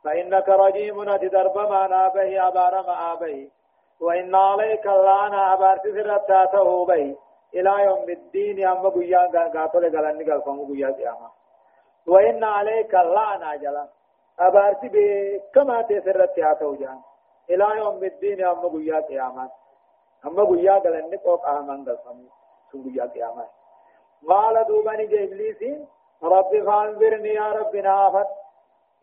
[0.04, 3.48] فإنك رجيم تدرب ما نابه أبار ما أبه
[4.00, 7.16] وإن عليك اللعنة أبار تسرتاته به
[7.54, 11.30] إلى يوم الدين أما قيا قاتل قلني قال فمو قيا قياما.
[12.06, 13.86] وإن عليك اللعنة جلا
[14.40, 17.00] أبار تبه كما تسرتاته جان.
[17.50, 19.48] إلى يوم الدين أما قيا قياما.
[20.26, 22.28] أما قيا قلني قوق أهمان قال فمو
[22.84, 23.46] قيا قياما.
[24.28, 25.88] قال دوباني جيبليسين
[26.22, 28.28] رب فانظرني يا رب نافت.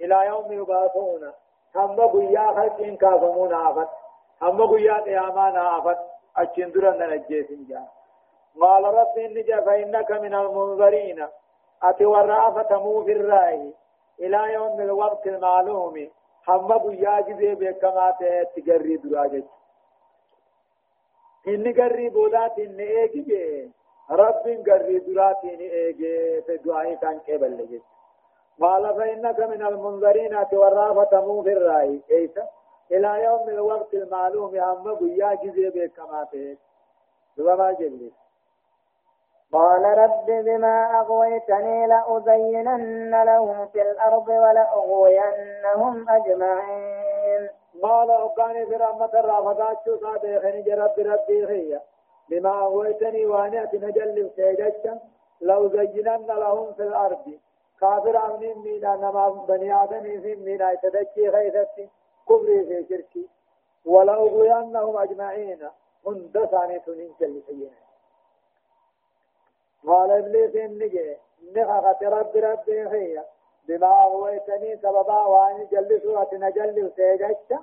[0.01, 1.31] إلى يوم يبعثون.
[1.75, 3.89] هم بقيا خلقين كافمون آفت.
[4.42, 5.98] هم بقيا قيامان آفت
[6.36, 7.82] أجن درن نجيسين جا
[8.60, 11.26] قال رب إني فإنك من المنظرين
[11.82, 13.74] أتي ورأفة مو في الرأي
[14.20, 16.08] إلى يوم الوقت المعلوم
[16.48, 18.14] هم بقيا جزي بكما
[18.56, 19.46] تجري دراجت
[21.48, 23.70] إني قري بودات إني إيجي
[24.10, 27.82] رب قري درات إني إيجي في دعائي كان كيبل لجت
[28.60, 32.38] قال فإنك من المنذرين تورافة مو في الرأي كيف
[32.91, 36.57] إلى يوم الوقت المعلوم أما بيا جزي بكما تهيك
[37.37, 38.11] ما جبريل
[39.51, 47.49] قال رب بما أغويتني لأزينن لهم في الأرض ولأغوينهم أجمعين.
[47.83, 51.81] قال أقاني في رحمة الرافضات شو صادقني جرب ربي خيّة
[52.29, 54.99] بما أغويتني وأنا نجل سيجتا
[55.41, 57.39] لأزينن لهم في الأرض.
[57.81, 61.89] كافر أمنين مينا نما بني آدم في مينا يتدكي غيثتي
[62.29, 63.27] كبري في شركي.
[63.85, 65.69] ولأغوينهم أجمعين.
[66.07, 67.85] هند ثاني تنين جل سيئنا
[69.87, 71.17] قال إبليس إنجي
[71.55, 73.23] نخخت رب ربي هي
[73.67, 77.59] بما أغويتني سببا وأن جلسوا أتنجل سيجت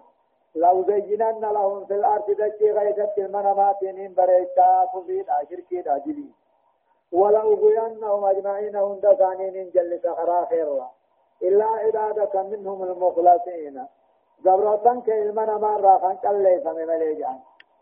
[0.54, 6.30] لو زينن لهم في الأرض دجي غيثت المنامات من بريتا كفيد أشركي أجلي
[7.12, 8.76] ولو غينهم أجمعين.
[8.76, 10.90] هند ثانين جلس خرا خيرا.
[11.42, 13.86] إلا عبادك منهم المخلصين.
[14.44, 16.84] زبرتن كإلمنا مرة خانك اللي فمي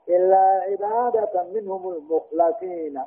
[0.09, 3.03] إلا عبادك منهم المخلصين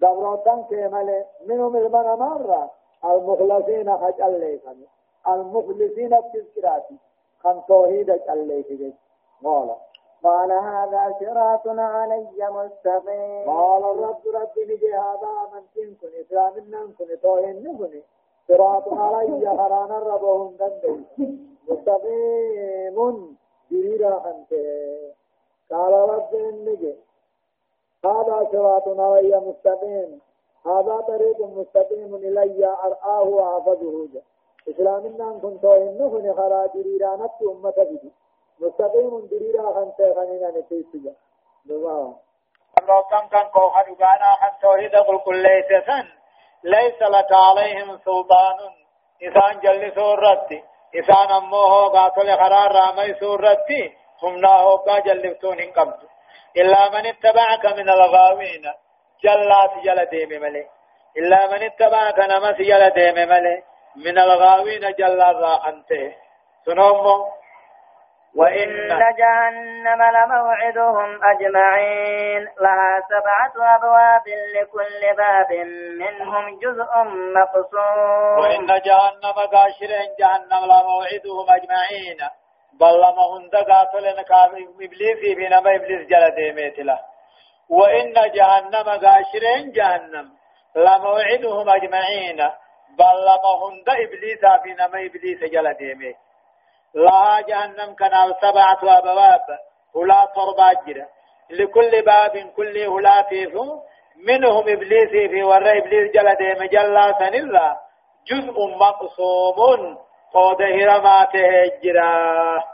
[0.00, 2.70] زبرتن كمالي منهم المنا مرة
[3.04, 4.20] المخلصين خج
[4.58, 4.86] فمي
[5.28, 6.86] المخلصين التذكرات
[7.42, 8.94] خم توحيدك اللي فمي
[9.44, 9.76] قال
[10.24, 17.56] قال هذا صراط علي مستقيم قال الرب رب نجي هذا من تنكن إسلام ننكن توهن
[17.64, 18.02] نكن
[18.48, 21.04] صراط علي خرانا ربهم دندي
[21.68, 23.36] مستقيم
[23.70, 24.52] ديرا أنت
[25.70, 26.94] قال رب نجي
[28.04, 30.20] هذا صراط علي مستقيم
[30.66, 34.08] هذا طريق مستقيم إلي أرآه وأحفظه
[34.68, 38.12] إسلام ننكن توهن نكن خرا ديرا نت أمة بدي
[38.60, 41.14] مستقيم دريرا خان تيخانينا نتيسجا
[41.66, 42.20] دواء
[42.80, 45.84] الله كان كان كوخا دبانا خان توحيد قل كل ليس
[46.64, 48.58] ليس لك عليهم سلطان.
[49.22, 50.64] إسان جل سورتي.
[50.94, 53.96] إسان أموه قاتل قرار رامي سورتي.
[54.22, 56.00] هم ناهو جلفتون قبض
[56.56, 58.64] إلا من اتبعك من الغاوين.
[59.24, 60.66] جلات جل ديم ملي.
[61.16, 63.62] إلا من اتبعك نمس جل ديم ملي.
[63.96, 66.14] من الغاوين جلات راحنته.
[66.64, 67.41] سنومو
[68.36, 72.42] وإن جهنم لموعدهم أجمعين.
[72.60, 74.22] لها سبعة أبواب
[74.54, 75.52] لكل باب
[75.98, 76.92] منهم جزء
[77.36, 82.18] مقصود وإن جهنم قاشرين جهنم لموعدهم أجمعين.
[82.80, 84.06] بل لما هند قاتل
[84.82, 86.98] إبليس بينما إبليس جل ديميت له.
[87.70, 90.30] وإن جهنم قاشرين جهنم
[90.76, 92.36] لموعدهم أجمعين.
[92.98, 96.16] بل لما هند إبليس بينما إبليس جل ديميت.
[96.94, 99.40] لها جهنم كان سبعة أبواب
[99.96, 101.08] هلا تربة جرة
[101.50, 103.54] لكل باب كل هلا فيه.
[104.16, 107.76] منهم إبليس في ورى إبليس جل ديم جل سنلا
[108.26, 109.98] جزء مقصوم
[110.34, 111.50] قد هرماته
[111.82, 112.64] جرا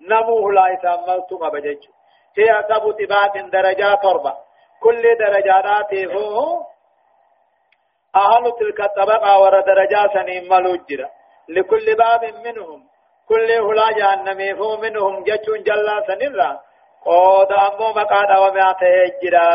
[0.00, 1.82] نمو هلا إساملتم أبجج.
[2.38, 4.36] هي سبع تبات درجات تربة
[4.80, 6.14] كل درجات فيه.
[8.16, 11.10] أهل تلك الطبقة ورى درجات سنين ملوجرة
[11.48, 12.91] لكل باب منهم
[13.32, 16.50] كل هلا جهنم فو منهم جچون جلا سنرا
[17.06, 19.46] قود أمو مقادا ومعته جرا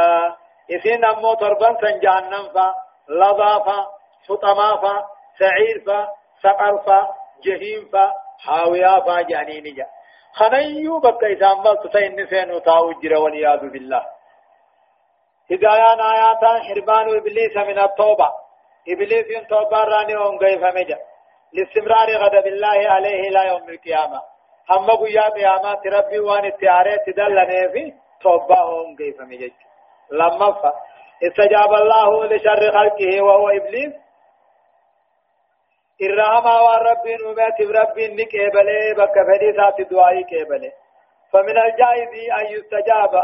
[0.76, 2.68] إسين أمو تربان سن جهنم فا
[3.10, 3.78] لظا فا
[4.28, 4.94] فطما فا
[5.40, 6.00] سعير فا
[6.44, 7.00] سقر فا
[7.46, 8.06] جهيم فا
[8.46, 9.86] حاويا فا جانين جا
[10.40, 14.04] خنيو بك إسان بل تسين نسين تاو جرا بالله
[15.52, 18.30] هدايان آياتا حربان إبليس من التوبة
[18.90, 20.16] إبليس توبة راني
[21.54, 24.22] لاستمرار غضب الله عليه إلى يوم القيامة.
[24.70, 29.52] هم قيا قيامة ربي وان اتعاري تدلني في توبهم كيف مجد.
[30.12, 30.66] لما ف
[31.24, 33.94] استجاب الله لشر خلقه وهو إبليس.
[36.02, 40.72] الرحمة والرب نمت رب نكيبله بك فريسات دعائي كيبله
[41.34, 43.16] فمن الجائز أن يستجاب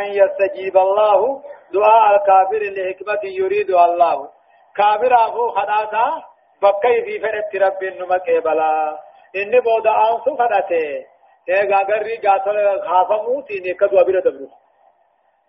[0.00, 4.28] أن يستجيب الله دعاء الكافر لحكمة يريد الله.
[4.76, 6.22] كافر أخو خداتا
[6.62, 8.98] بكي في فرت رب نما قبلا
[9.36, 11.06] إني بودا أنسو فرته
[11.48, 14.48] إيغا غري غاتل خافمو تيني كدو أبير دبرو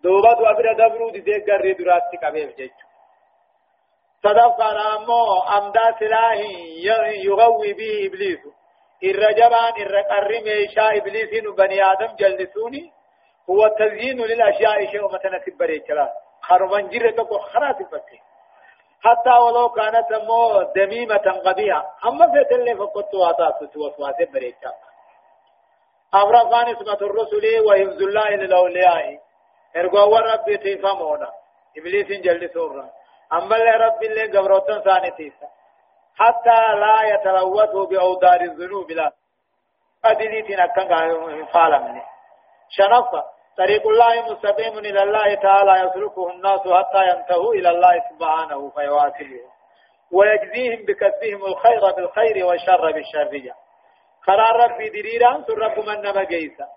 [0.03, 2.87] دوبا دو أبير دبرو دي دي غري دراتي كبير جيجو
[4.23, 6.83] صدق أمو أمدا سلاهي
[7.25, 8.39] يغوي به إبليس
[9.03, 12.91] الرجبان الرقر ميشا إبليس بني آدم جلسوني
[13.49, 18.30] هو تزيين للأشياء شيء مثلا تبري كلا خربان جرة خرات فتح
[19.03, 21.95] حتى ولو كانت مو دميمة قبيحة.
[22.05, 24.71] أما في تلي فقط واتات وسواس بريكا
[26.13, 29.19] أفرقان اسمة الرسل وحفظ الله للأولياء.
[29.75, 31.29] إرقوا ربي تيفامونا
[31.77, 32.89] إبليس جل سورا
[33.33, 35.47] أما اللي ربي اللي قبروتن ثاني تيسا.
[36.15, 39.11] حتى لا يتلوث بأودار الذنوب لا.
[40.05, 40.89] أدليتنا كان
[41.45, 42.01] فعلا
[42.69, 43.23] شنفة
[43.61, 49.43] طريق الله مستقيم إلى الله تعالى يسلكه الناس حتى ينتهوا إلى الله سبحانه فيواصله
[50.11, 53.33] ويجزيهم بكسبهم الخير بالخير والشر بالشر.
[54.27, 56.67] قرار ربي دريرا سر رب من نما جيسا.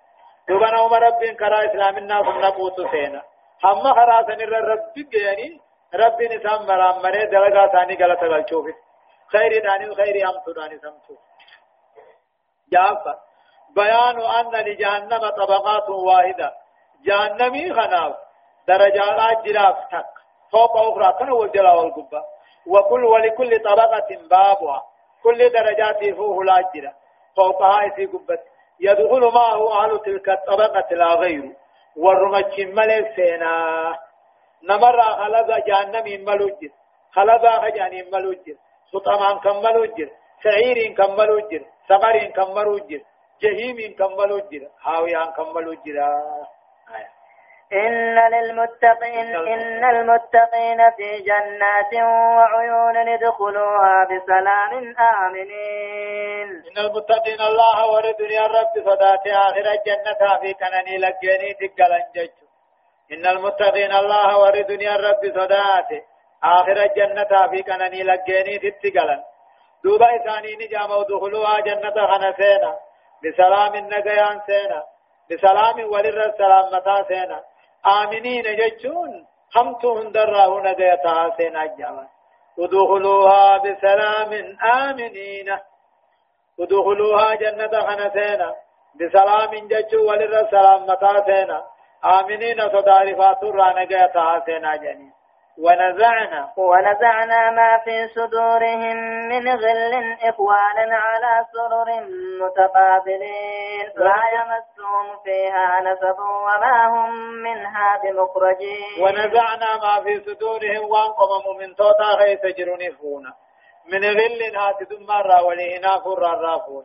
[0.49, 3.23] دوبنا عمر رب كرا إسلام الناس نبوت سينا
[3.65, 5.61] هم خراسن الرب جيني
[5.95, 8.67] رب نسام مرام مري دلغا ثاني غلط غلطوف
[9.33, 11.15] خير داني خير هم تداني سمتو
[12.73, 13.15] جافا.
[13.77, 16.64] بيان أن لجهنم طبقات واحدة.
[17.05, 18.15] جهنمي خناف
[18.69, 20.07] درجات جراف تك
[20.53, 22.23] فوق أخرى كان والجلا والقبة
[22.67, 24.83] وكل ولكل طبقة بابها.
[25.23, 26.93] كل درجات فوه لاجرة
[27.37, 28.39] فوقها في قبة
[28.81, 31.53] يدخل معه أهل تلك الطبقة لا غير
[31.97, 33.55] والرمج ملك سينا
[34.63, 36.71] نمر خلق جهنم ملوجر
[37.13, 38.57] خلق خجان ملوجر
[38.93, 40.09] سطمان كم ملوجر
[40.45, 43.01] سعير كم ملوجر سقر كم ملوجر
[43.43, 45.97] جهيم كم ملوجر هاويان كم ملوجر
[47.73, 56.49] إن للمتقين إن المتقين في جنات وعيون ادخلوها بسلام آمنين.
[56.69, 62.47] إن المتقين الله ورد يا رب صدات آخر الجنة في كنني لجيني تقلن ججو
[63.13, 65.91] إن المتقين الله ورد يا رب صدات
[66.45, 69.23] آخر الجنة في كنني لجيني تقلن
[69.85, 72.73] دوبا إساني نجام ودخلوها جنة خنسينا.
[73.25, 74.94] بسلام النقيان سينا.
[75.31, 77.43] بسلام ولر السلام متا سينا؟
[77.87, 82.07] آمنين ججون همتو هندره نجيتها سينا جاما.
[82.59, 84.31] ودخلوها بسلام
[84.63, 85.59] آمنين.
[86.59, 88.55] ودخلوها جنة خنسينا
[89.01, 91.65] بسلام ججو ولر السلام متا سينا؟
[92.05, 95.13] آمنين صدارفات الرانجة تحسين جنين.
[95.59, 98.97] ونزعنا ونزعنا ما في صدورهم
[99.29, 101.89] من غل إخوانا على سرر
[102.41, 103.87] متقابلين.
[103.97, 104.15] لا.
[104.35, 107.11] يمسهم فيها نسب وما هم
[107.43, 109.03] منها بمخرجين.
[109.03, 113.25] ونزعنا ما في صدورهم وانقمم من توتا غيث جرنفون
[113.93, 116.85] من غل هات ثم راولينا فرا رافون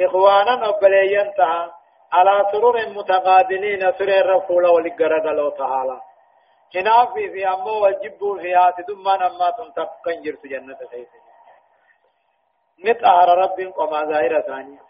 [0.00, 1.32] إخوانا أبليين
[2.12, 6.00] على سرر متقابلين سرر رفول ولقرد تعالى
[6.72, 11.08] جنافي في أمو والجب في هات دم نما تنتقن جرت جنة خيس
[12.84, 14.80] نطهر رب وما ظاهر ثانية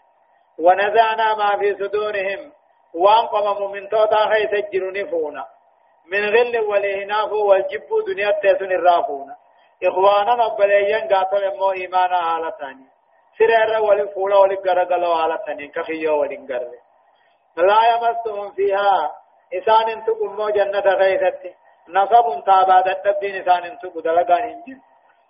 [0.59, 2.51] ونزعنا ما في صدورهم.
[2.93, 5.45] وان من توتا خيس جرنفونا
[6.11, 7.29] من غل ولهناف
[8.07, 9.35] دنيا تيسن الرافونا
[9.83, 12.89] إخوانا نبليين قاتل امو إيمانا على ثانية
[13.37, 16.71] سرر ولفولا ولقرقلوا على ثانية كخيو ولنقر
[17.57, 19.15] لا يمسهم فيها
[19.53, 21.55] إسان انتقموا جنة غيثتي
[21.89, 24.79] نصب تابا دبين إنسان انتو دلقان انجز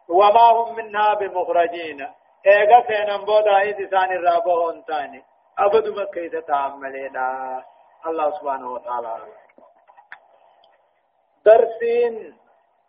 [0.10, 2.08] وما هم منها بمخرجين.
[2.48, 5.24] ايغا سينن بودا ايد إنسان الرابو انتاني
[5.60, 7.64] أبد مكيدة تعملنا
[8.08, 9.16] الله سبحانه وتعالى.
[11.46, 12.38] درسين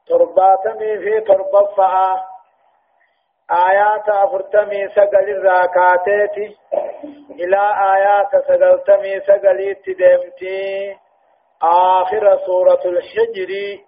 [0.06, 2.26] ترباتمي في تربفها
[3.50, 6.36] آيات أفرتمي سقل الراكاتات
[7.30, 7.62] إلى
[7.94, 10.96] آيات سقلتمي سقليت دمتي
[11.62, 13.80] آخر سورة الحجر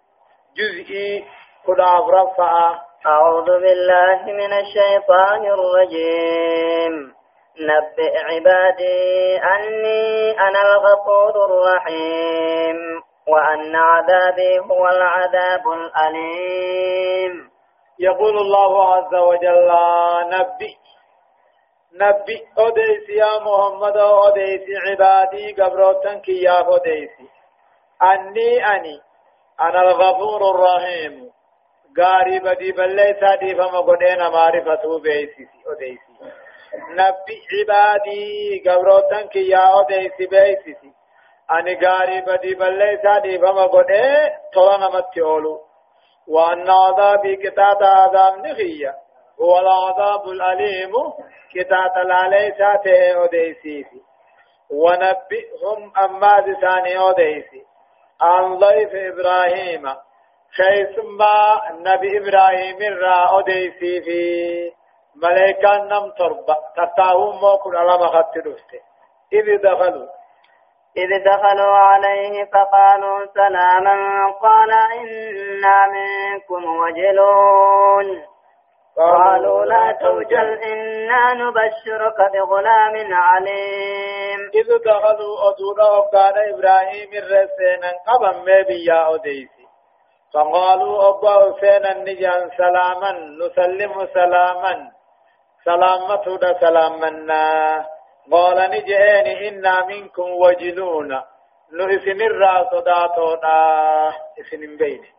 [0.57, 1.23] جزء
[1.67, 2.75] كنا رفع.
[3.07, 7.15] أعوذ بالله من الشيطان الرجيم.
[7.61, 12.77] نبئ عبادي أني أنا الغفور الرحيم
[13.29, 17.51] وأن عذابي هو العذاب الأليم.
[17.99, 19.73] يقول الله عز وجل
[20.25, 20.75] نبئ.
[21.95, 27.42] نبئ أديس يا محمد أديس عبادي قبروتن يا أديسي
[28.03, 29.01] أني أني
[29.61, 31.33] أنا الغفور الرحيم.
[31.99, 36.15] غاري بدي بلي سادي فما قدين معرفة بيسي أديسي
[36.91, 40.93] نبي عبادي قبروتن كي يا أديسي بيسي.
[41.51, 45.61] أني غاري بدي بلي سادي فما قدين طلنا متيولو
[46.29, 48.95] وأن عذابي كتات عذاب نخية.
[49.41, 50.93] هو العذاب الأليم
[51.55, 53.87] كتات العلي ساته أديسي
[54.71, 57.63] ونبئهم أما دساني أديسي
[58.23, 59.83] عن ضيف إبراهيم
[60.57, 64.23] خيسما نبي إبراهيم را أديسي في
[65.23, 68.37] ملائكة نم تربة تتاهم موكل على مخط
[69.33, 70.07] إذ دخلوا.
[70.97, 73.97] إذ دخلوا عليه فقالوا سلاما
[74.43, 78.23] قال إنا منكم وجلون.
[78.97, 80.59] قالوا لا توجل.
[80.63, 84.12] إنا نبشرك بغلام عليم.
[84.55, 89.67] إذ دخلوا أدونا وكان إبراهيم الرسينا قبا مبيا أديسي.
[90.35, 94.91] فقالوا أبا حسين النجان سلاما نسلم سلاما.
[95.65, 96.25] سلامة
[96.61, 97.87] سلامنا.
[98.33, 101.11] قال نجئين إنا منكم وجلون
[101.73, 103.59] نحسن الرأس داتونا
[104.41, 105.11] إسن بيني.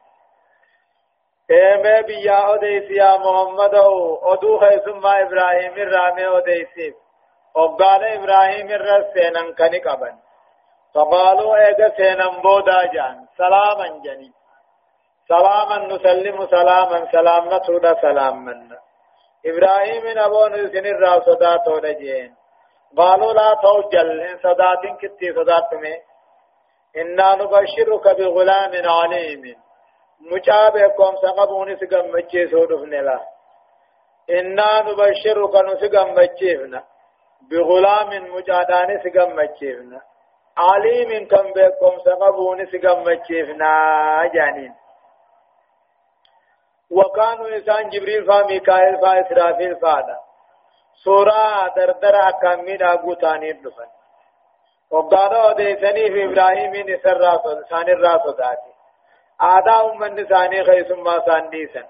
[1.51, 4.35] ايمه بيا اوديس يا محمد أو
[4.85, 6.95] ثم إبراهيم الرامي اوديس
[7.55, 10.15] وقال إبراهيم الرسينن كني قبن
[10.93, 14.31] فقالوا ايغا سينن بودا جان سلاما جني
[15.27, 18.77] سلاما نسلم سلاما سلاما تودا سلاما
[19.45, 22.35] إبراهيم نبون سن الراس صداتو نجين
[22.97, 25.97] قالوا لا توجل ان صدات كتي صدات میں
[27.01, 29.55] إنا نبشرك بغلام عليم
[30.31, 33.19] مجاب قوم سقبون سقمتشي سودفن لا
[34.29, 36.83] إنا نبشرك نسقمتشيفنا
[37.49, 40.01] بغلام مجادان سقمتشيفنا
[40.57, 43.71] عليم كم بكم سقبون سقمتشيفنا
[44.33, 44.73] جانين.
[46.91, 50.17] وكانوا إنسان جبريل فا ميكائيل فا إسرافيل فادا
[51.03, 53.89] سورة دردر أكامين أبو تاني دفن
[54.91, 58.73] وقالوا أديسني في إبراهيم نسر راسو سان الراسو ذاتي.
[59.41, 61.85] آداء أمن ثاني خيسم ما سان ديسن.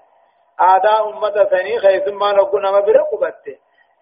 [0.60, 3.16] آداء أمة ثاني خيسم ما نقول نما برقو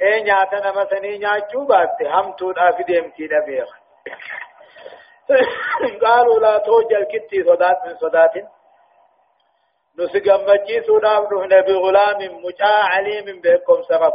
[0.03, 3.71] اے نياتا نما ثاني نياچو باته هم تود آفي ديمتي لبيخ
[6.03, 8.35] قالوا لا توجل كتي صدات من صدات
[9.99, 14.15] نسقمجي سوداب نهن بغلام مجاء عليم بكم سبب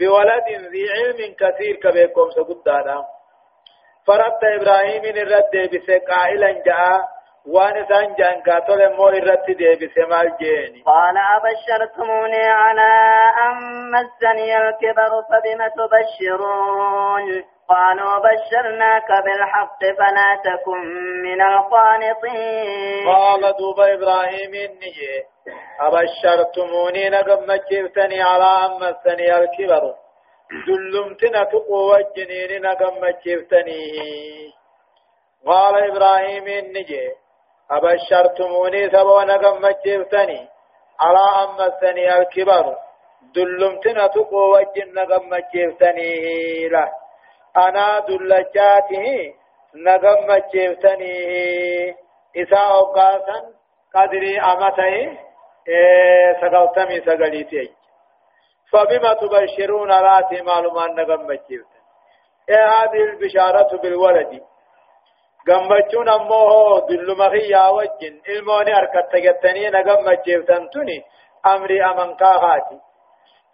[0.00, 2.98] بولد ذي علم كثير كبكم سقدانا
[4.06, 11.16] فرد إبراهيم الرد بسقائلا جاء وان سان جان كاتول مو الرد دي بسمال جيني قال
[11.36, 12.90] أبشرتموني على
[13.46, 20.80] أن مسني الكبر فبم تبشرون؟ قالوا بشرناك بالحق فلا تكن
[21.22, 23.06] من القانطين.
[23.06, 25.24] قال دوب إبراهيم النجي
[25.80, 29.94] أبشرتموني نقم مجيبتني على أن مسني الكبر.
[30.66, 33.82] دلمتنا تقوى الجنين نقم مجيبتني.
[35.46, 37.19] قال إبراهيم النجي
[37.70, 40.48] أبشرتموني سبوا نقم مجيبتني
[41.00, 42.76] على أن مسني الكبر.
[43.34, 46.88] دلمتنا تقوى الجن نقم مجيبتني له
[47.56, 49.34] أنا دلجاته
[49.74, 51.14] نغم جيفتني
[52.36, 53.38] إسا أوقاسا
[53.94, 55.18] قدري أمتي
[56.40, 57.70] سقلتمي سقليتي.
[58.72, 61.80] فبما تبشرون راتي معلومان نغم جيفتني
[62.50, 64.42] هذه البشارة بالولد.
[65.46, 70.98] Gammachuun ammoo dulluma kiyyaa wajjin ilmooni harkatta jettanii na gammacheeftan tuni
[71.54, 72.78] amrii amankaa haati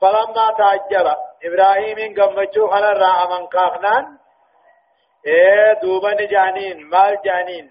[0.01, 1.07] فلما تعجب
[1.45, 4.05] إبراهيم قمتشو خلر أمن كاخنان
[5.27, 7.71] إيه دوبن جانين مال جانين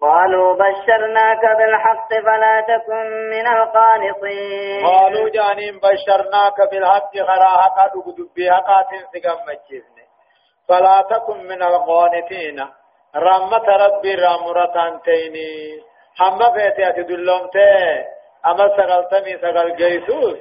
[0.00, 9.02] قالوا بشرناك بالحق فلا تكن من القانطين قالوا جانين بشرناك بالحق خراها قد دبيها قاتل
[9.12, 9.95] سقمتشيفني
[10.68, 12.60] فلا تكن من القانتين
[13.16, 15.80] رمت ربي رامرتان تيني.
[16.20, 18.04] هم فيتي أتدلومتي
[18.46, 20.38] أما سغلتمي سغل جيسوس.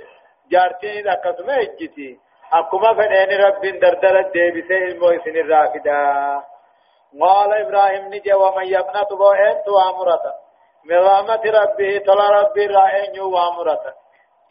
[0.52, 2.20] جارتين اكسما إجتي.
[2.54, 6.42] أكما فدين رب دردل ديبسه المو سن الرافدا
[7.22, 10.34] قال إبراهيم نجي ومن يبنت بو انت وامرته
[10.86, 13.94] من رحمة ربه تلا ربي رائن وامرته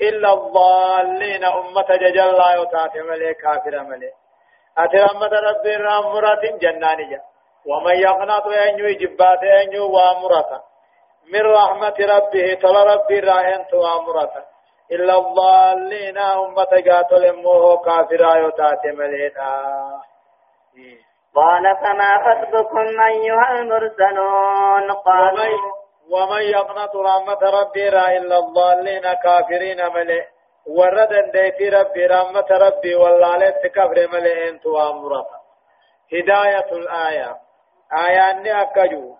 [0.00, 4.12] إلا الضالين أمة ججل لا يتاتي ملي كافر ملي
[4.78, 7.22] أتي رحمة ربي رامرات جنانية
[7.66, 10.60] ومن يقنط أن يجبات أن وامرته
[11.32, 13.64] من رحمة ربه تلا ربي راهن
[13.98, 14.42] أمرته
[14.92, 19.50] إلا الضالين أمة قاتل موه كافر آيوتات ملينا
[21.34, 25.58] قال فما خطبكم أيها المرسلون قالوا
[26.10, 30.33] ومن يقنط رحمة ربي را إلا الضالين كافرين ملئ
[30.66, 35.38] ورد ديتي ربي رحمة ربي والله لت كفر ملئ انتو أمرته
[36.12, 37.36] هداية الآية
[38.06, 39.16] آيان أكجو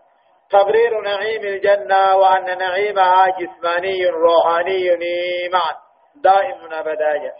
[0.51, 4.99] تبرير نعيم الجنة وأن نعيمها جسماني روحاني
[5.53, 5.75] معا
[6.17, 7.33] دائم أبدا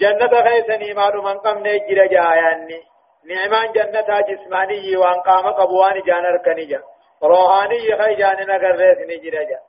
[0.00, 2.82] جنة خيسني مالو من قم نجر جاياني
[3.24, 6.80] نعمان جنة جسماني وان قام قبوان جانر كنجا
[7.22, 9.60] روحاني خي جان نگر ريس نجر جا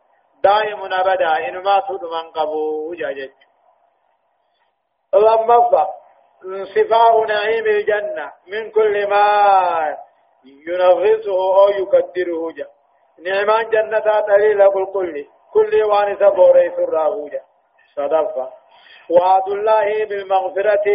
[0.43, 3.29] دائم أبدا إنما تود من قبو جاجج
[5.13, 5.69] لما
[6.75, 9.97] صفاء نعيم الجنة من كل ما
[10.67, 12.67] ينغصه أو يقدره جا.
[13.25, 17.41] نعمان جنة دليل كل كل كل وانس بوريس الراهوجا
[17.95, 18.49] صدفة
[19.09, 20.87] وعد الله بالمغفرة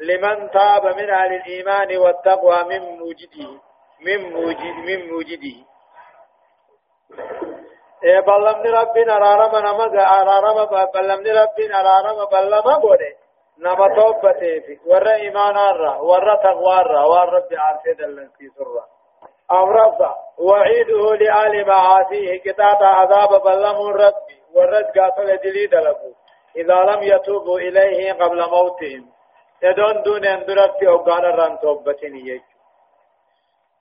[0.00, 3.50] لمن تاب من أهل الإيمان والتقوى من موجده.
[4.00, 5.56] من موجد من موجده.
[8.02, 9.86] بلمني ربنا رارما نما
[10.22, 13.12] رارما بلمني ربنا رارما بلما بوده.
[13.58, 18.84] نما توبته في ور ايمان الرا ور تقوى الرا ور رب عارفه دلن في سرا.
[19.52, 24.14] امرفا وعيده لآل معاصيه كتاب عذاب بلم الرب
[24.54, 26.12] ورد قاتل دلي دلقو
[26.56, 29.04] إذا لم يتوبوا إليه قبل موتهم
[29.62, 32.51] يدون دون اندرت في أوقان الران توبتين يجو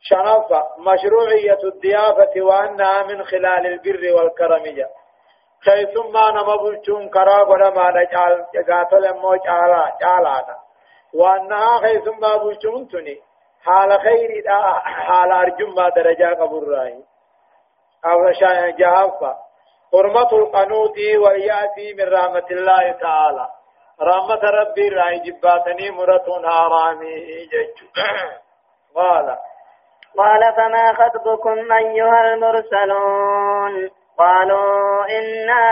[0.02, 4.64] شنفة مشروعية الضيافة وأنها من خلال البر والكرم.
[4.64, 4.92] جاء
[5.64, 10.58] كيسما نما بلچون كرا غدا ما نجال جاتل مو چالا چالا
[11.14, 13.22] وأنها كيسما بلچون تني
[13.66, 14.44] حال خير
[14.84, 17.04] حال أرجم ما درجة قبر رأي.
[18.06, 18.30] أو
[18.80, 19.36] جهفة
[19.92, 23.50] حرمة القنوط واليأتي من رحمة الله تعالى.
[24.02, 27.78] رحمة ربي رأي جباتني مرة هارامي جج.
[28.96, 29.38] قال
[30.18, 35.64] قال فما خطبكم أيها المرسلون؟ قالوا إنا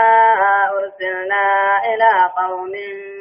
[0.70, 1.46] أرسلنا
[1.84, 2.72] إلى قوم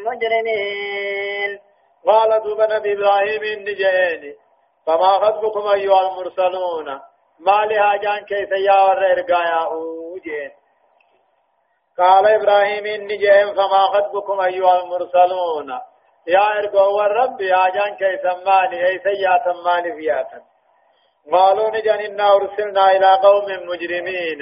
[0.05, 1.59] مجرمين.
[2.07, 4.35] قال دوب نبي إبراهيم جئني.
[4.85, 6.99] فما خطبكم أيها المرسلون؟
[7.39, 10.51] ما لهاجان كيف يا ور إرقايا أوجين
[11.97, 15.79] قال إبراهيم جئن فما خطبكم أيها المرسلون؟
[16.27, 20.41] يا إرقوا والرب يا جان كيف ماني؟ أي سيئة ماني فياتا
[21.31, 24.41] قالوا نجن إنا أرسلنا إلى قوم مجرمين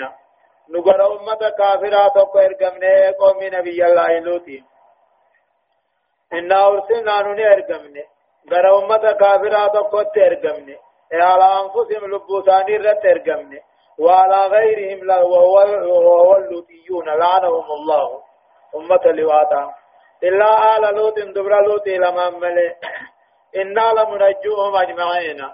[0.69, 4.63] نقر أمة كافرة تقو إرقمنا قوم نبي الله لوتي
[6.34, 8.03] إنا أرسلنا نوني إرقمنا
[8.51, 10.78] قر أمة كافرة تقو إرقمنا
[11.13, 13.59] على أنفسهم لبوساني رت إرقمنا
[13.99, 18.21] وعلى غيرهم وهو اللوتيون لعنهم الله
[18.75, 19.73] أمة لواتا
[20.23, 22.75] إلا آل لوط دبر لوط لما ملي
[23.55, 25.49] إنا لمنجوهم أجمعين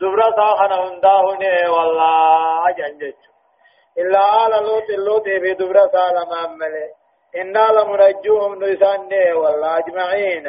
[0.00, 3.16] دبر ساخنا هنداهن والله أجنجت
[3.98, 6.86] إلا آل لوط لوط في دبر سالما ملي
[7.36, 10.46] إنا لمنجوهم نسان والله أجمعين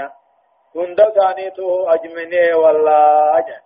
[0.75, 3.59] هند ثانيته أجمعين والله أجن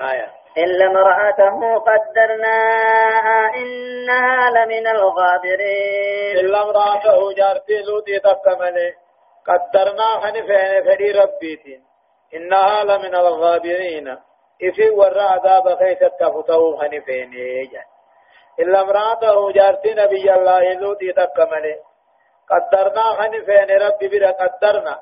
[0.00, 0.28] آية
[0.58, 2.56] إلا امرأته قدرنا
[3.54, 8.76] إنها لمن الغابرين إلا امرأته جارتي لوتي تكمل
[9.48, 11.87] قدرنا حنفين فدي ربيتين
[12.34, 14.08] إنها لمن الغابرين.
[14.62, 17.32] إفي ورى عذاب خيث التفتو حنفين
[18.60, 21.64] إلا امرأته جارتي نبي الله لوتي تكمل
[22.50, 24.98] قدرنا حنفين ربي بلا قدرنا.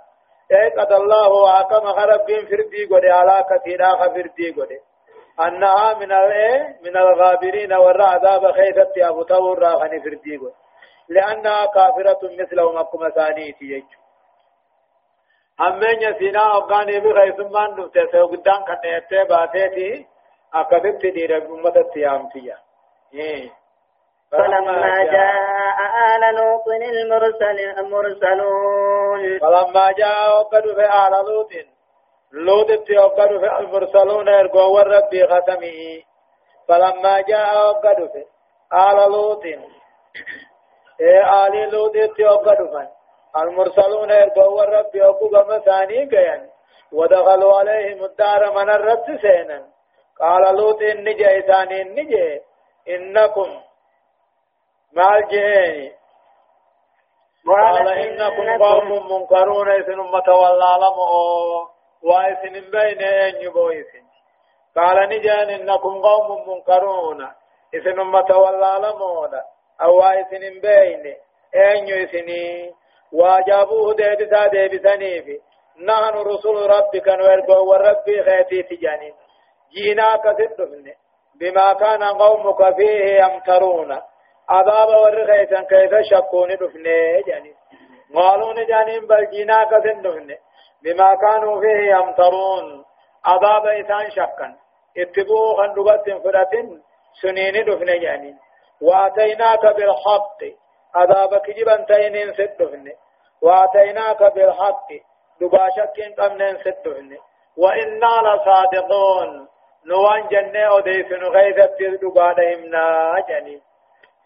[0.53, 4.71] إيه قد الله وحكم ربي فردي قد على كثيرا فردي قد
[5.41, 6.13] أنها من
[6.85, 8.53] من الغابرين ورى عذاب
[9.23, 10.41] تور راغني فرديق
[11.09, 14.06] لأنها كافرة مثلهم أكما ثانيتي يجو
[15.61, 20.07] أمين يسينا أبغاني بغيث من نفتة سوقدان كان يتبع باتيتي
[20.55, 22.59] أكبت دير أمة التيامتية
[24.33, 25.79] فلما جاء
[26.17, 31.51] آل لوط المرسل المرسلون فلما جاء وقد في آل لوط
[32.33, 36.03] لوط تيوقد في المرسلون ارجو والرب ختمه
[36.69, 38.25] فلما جاء وقد في
[38.73, 39.45] آل لوط
[41.01, 42.89] إيه آل لوط تيوقد في
[43.43, 46.49] المرسلون ارجو والرب يقوم ثاني قيان
[46.93, 49.67] ودخلوا عليهم الدار من الرب سينا.
[50.21, 52.41] قال لوط النجي ثاني النجي
[52.89, 53.61] إنكم
[54.93, 55.93] مع الجهين
[57.47, 64.07] قال إنكم قوم منكرون إذن والله لمؤ وإسن بين أن يبويسن
[64.77, 67.29] قال نجان إنكم قوم منكرون
[68.01, 69.43] أمة والله لمودا
[69.83, 71.17] أو إسن بين
[71.55, 72.75] أن يسني
[73.13, 75.41] واجابوه ديبسا ديبساني في
[75.85, 79.15] نحن رسول ربك نورقو وربي خيتي تجانين
[79.75, 80.93] جيناك تدفن
[81.41, 84.01] بما كان قومك فيه يمترون.
[84.49, 87.55] عذاب ورغيتا كيف شكون دفنه جانين
[88.15, 90.37] قالوا نجانين بل جيناك تدفن
[90.83, 92.85] بما كانوا فيه يمترون.
[93.25, 94.57] عذاب إسان شكا
[94.99, 96.51] اتبوه خندقات فرة
[97.23, 98.35] سنين دفن يعني
[98.83, 100.41] وأتيناك بالحق.
[100.95, 102.93] عذاب كجبا تينين ست دفن
[103.43, 104.89] وآتيناك بالحق.
[105.41, 107.17] دباشك قمنين ست دفن
[107.57, 109.49] وإنا لصادقون.
[109.87, 113.61] نوان جنة أديسن غيثة دبانهم ناجنين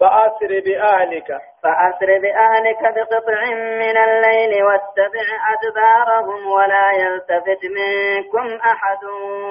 [0.01, 1.29] فأسر بأهلك.
[1.63, 9.05] فأسر بأهلك بقطع من الليل واتبع أدبارهم ولا يلتفت منكم أحد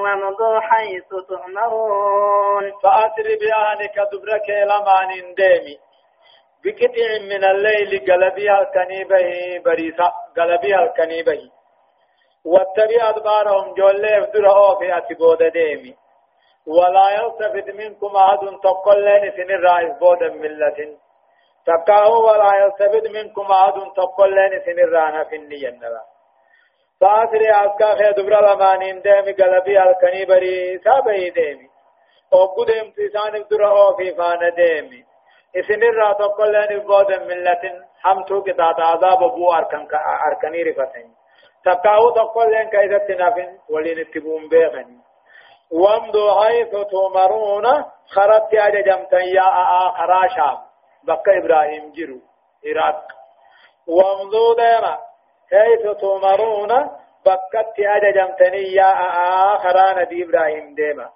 [0.03, 2.71] وامضوا حيث تؤمرون.
[2.83, 5.88] فأسر بأهلك دبرك لمان ديمي.
[6.63, 9.27] بقطع من الليل قلبي الكنيبه
[9.65, 11.41] بريسا قلبي الكنيبه
[12.45, 15.95] واتبع أدبارهم جولي فدره في أتبود ديمي.
[16.67, 20.97] ولا يلتفت منكم أحد تقل لين سن الرئيس بودا ملة
[21.65, 25.79] تقاه ولا يلتفت منكم أحد تقل لين سن الرانا في النية
[27.01, 31.69] فأسري أسكا خي دبر لمانين ديمي قلبي الكني بري سابي ديمي.
[32.97, 35.08] تسان در أو في فان ديمي.
[35.55, 37.61] اسن الرا تقل لين بودا ملة
[38.01, 39.87] حمتو كتات عذاب أبو أركن
[40.27, 41.13] أركني رفتين
[41.65, 44.97] تقاه تقل لين كيدت نافين ولين اتبون بيغني
[45.71, 47.65] وامضوا حيث تؤمرون
[48.09, 49.47] خرجت أججمت يا
[49.87, 50.57] آخر شام
[51.03, 52.19] بقى إبراهيم جرو
[52.67, 53.03] إراق.
[53.87, 54.97] وامضوا ديما
[55.51, 56.69] حيث تؤمرون
[57.25, 58.91] بقت أججمتني يا
[59.55, 61.09] آخر نبي إبراهيم ديما.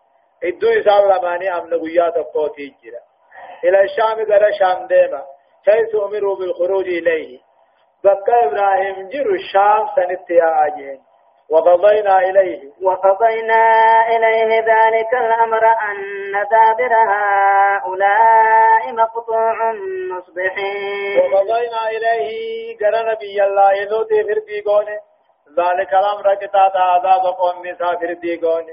[0.44, 2.76] إدو إسان لماني أمن قيات القوتي
[3.64, 5.24] إلى الشام قال شام ديما.
[5.66, 7.40] حيث أمروا بالخروج إليه.
[8.04, 9.88] بقى إبراهيم جروا الشام
[10.68, 11.00] أجين.
[11.50, 12.62] وقضينا إليه.
[12.82, 13.64] وقضينا
[14.08, 19.74] إليه ذلك الأمر أن دابر هؤلاء مقطوع
[20.12, 21.20] مصبحين.
[21.20, 22.78] وقضينا إليه.
[22.80, 24.86] قال نبي الله يلوتي في الديقون
[25.58, 28.66] ذلك الأمر كتاب عذاب قوم مسافر ديقون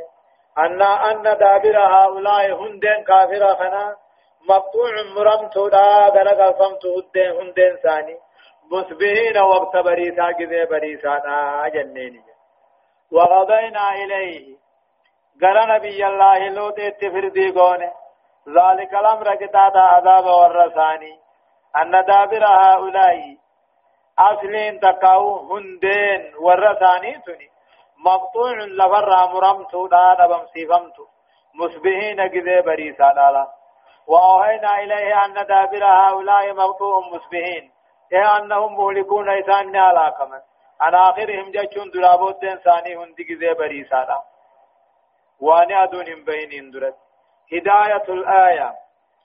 [0.59, 3.97] أن أن دابر هؤلاء هندين كافر خنا
[4.49, 6.87] مقطوع مرمت دا درق فمت
[7.17, 8.19] هندين ثاني
[8.73, 11.19] مصبحين وقت بريسا كذي بريسا
[11.75, 12.23] جنيني.
[13.13, 14.57] وقضينا إليه.
[15.43, 17.93] قال نبي الله لوط اتفردي قونه
[18.49, 21.19] ذلك الأمر كتاب عذاب والرساني.
[21.77, 23.37] أن دابر هؤلاء
[24.19, 27.51] أصلين تقاو هندين والرساني تني.
[28.05, 31.07] مقطوع لفر مرمتو دا بمسيفمتو
[31.55, 33.60] مسبهين قذي بريسا دالا
[34.11, 37.71] وأوهينا إليه أن دابر هؤلاء مقطوع مسبهين
[38.13, 39.73] إيه أنهم مهلكون إسان
[40.19, 40.41] كمن
[40.81, 44.23] عن آخرهم جاچون درابوت دين ثاني هندي كذي بريسانا
[45.83, 46.97] أدون بين اندرت
[47.53, 48.75] هداية الآية.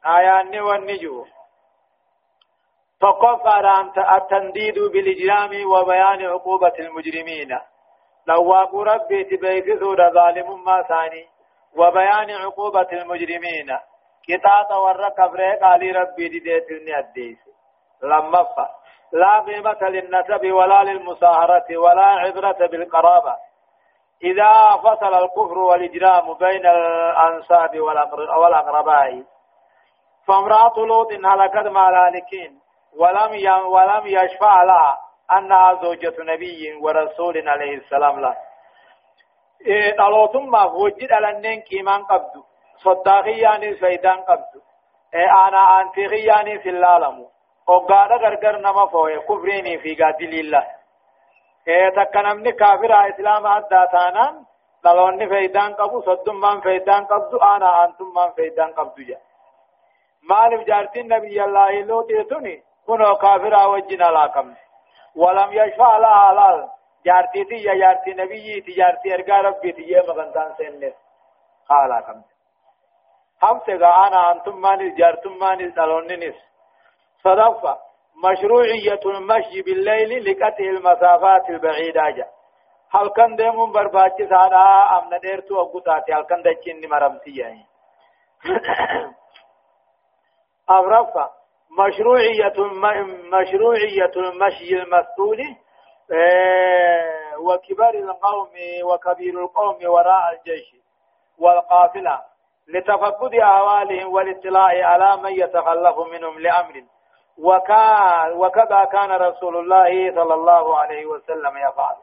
[0.06, 1.26] آيان والنجو
[3.98, 7.60] على التنديد بالإجرام وبيان عقوبة المجرمين.
[8.28, 11.28] لواق ربي تبيك سورة ظالم ما ثاني.
[11.78, 13.78] وبيان عقوبة المجرمين.
[14.28, 17.38] كتاب ورقب ريق علي ربي ديتني الديس
[18.04, 18.70] لما فا
[19.12, 23.36] لا قيمة للنسب ولا للمساهرة ولا عبرة بالقرابة.
[24.24, 24.52] إذا
[24.84, 27.80] فصل الكفر والإجرام بين الأنساب
[28.40, 29.24] والأقرباء
[30.28, 32.60] فامرأة لوط هلكت مع الهالكين
[32.98, 33.32] ولم
[33.66, 34.98] ولم يشفع لها
[35.38, 38.36] أنها زوجة نبي ورسول عليه السلام له.
[39.98, 42.44] دلوتم ما وجد لنن كيمان قبض
[42.78, 44.62] صداقياني فيدان قبض
[45.16, 47.28] أنا أنتيغياني في العالم
[47.68, 50.66] وقال غرغر نما فوي كفريني في قادل الله
[51.68, 54.46] إيه تكنمني كافر إسلام أدى تانا
[54.84, 59.18] دلوني فيدان قبو صدم من فيدان قبض أنا أنتم من فيدان قبض جا
[60.30, 64.54] مالف جارتين نبي الله لو تيتوني كنو كافر وجنا لاكم
[65.16, 66.70] ولم يشفع لها لال
[67.06, 70.50] جارتي تي يا جارتي نبي تي جارتي ارغا ربي تي يا مغنتان
[73.44, 76.36] هم تغا أنا أنتم من جارتم من دلوني نس
[77.24, 77.78] صدفة
[78.24, 82.10] مشروعية المشي بالليل لقطع المسافات البعيدة.
[82.10, 82.28] جا
[82.92, 84.66] هل كان ديمون برباچي سادا
[84.98, 87.66] امنا ديرتو أقوتاتي؟ هل كان دچين مرمتي يعني
[90.70, 91.30] أمرفا
[91.80, 92.54] مشروعية
[93.34, 95.40] مشروعية المشي المسؤول
[97.40, 98.50] وكبار القوم
[98.84, 100.76] وكبير القوم وراء الجيش
[101.40, 102.35] والقافلة.
[102.68, 106.84] لتفقد أهوالهم والاطلاع على من يتخلف منهم لأمر.
[108.34, 111.96] وكذا كان رسول الله صلى الله عليه وسلم يفعل.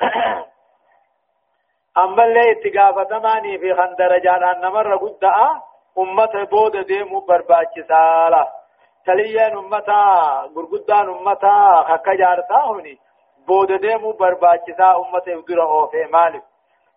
[2.04, 5.24] أما اللي اتقافة ماني في خندر جانا نمر قد
[5.98, 8.48] أمة بود ديمو برباچ سالة
[9.06, 10.02] تليين أمتا
[10.56, 12.98] غرقدان أمتا خكا جارتا هوني.
[13.46, 16.42] بود ديمو برباچ سا أمة ودر أوفي مالك.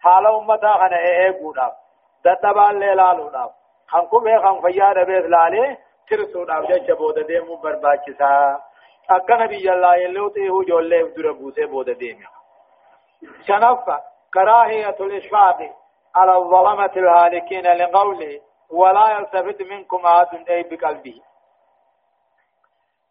[0.02, 1.81] حال أمتا خنا إيه قودا.
[2.26, 3.52] دتبان ليلالو ناف
[3.88, 5.78] خنكم إيه خن فياد بيت لالي
[6.12, 8.60] ترسودhaaf jecha booda deemuu barbaachisaa
[9.16, 12.28] akka nabiyyi Allah yelloo ta'e ijoollee dura buusee booda deeme
[13.48, 13.98] شنفة
[14.34, 15.60] كراهية الإشفاق
[16.16, 21.22] على الظلمة الهالكين لقوله ولا يلتفت منكم أحد أي بقلبه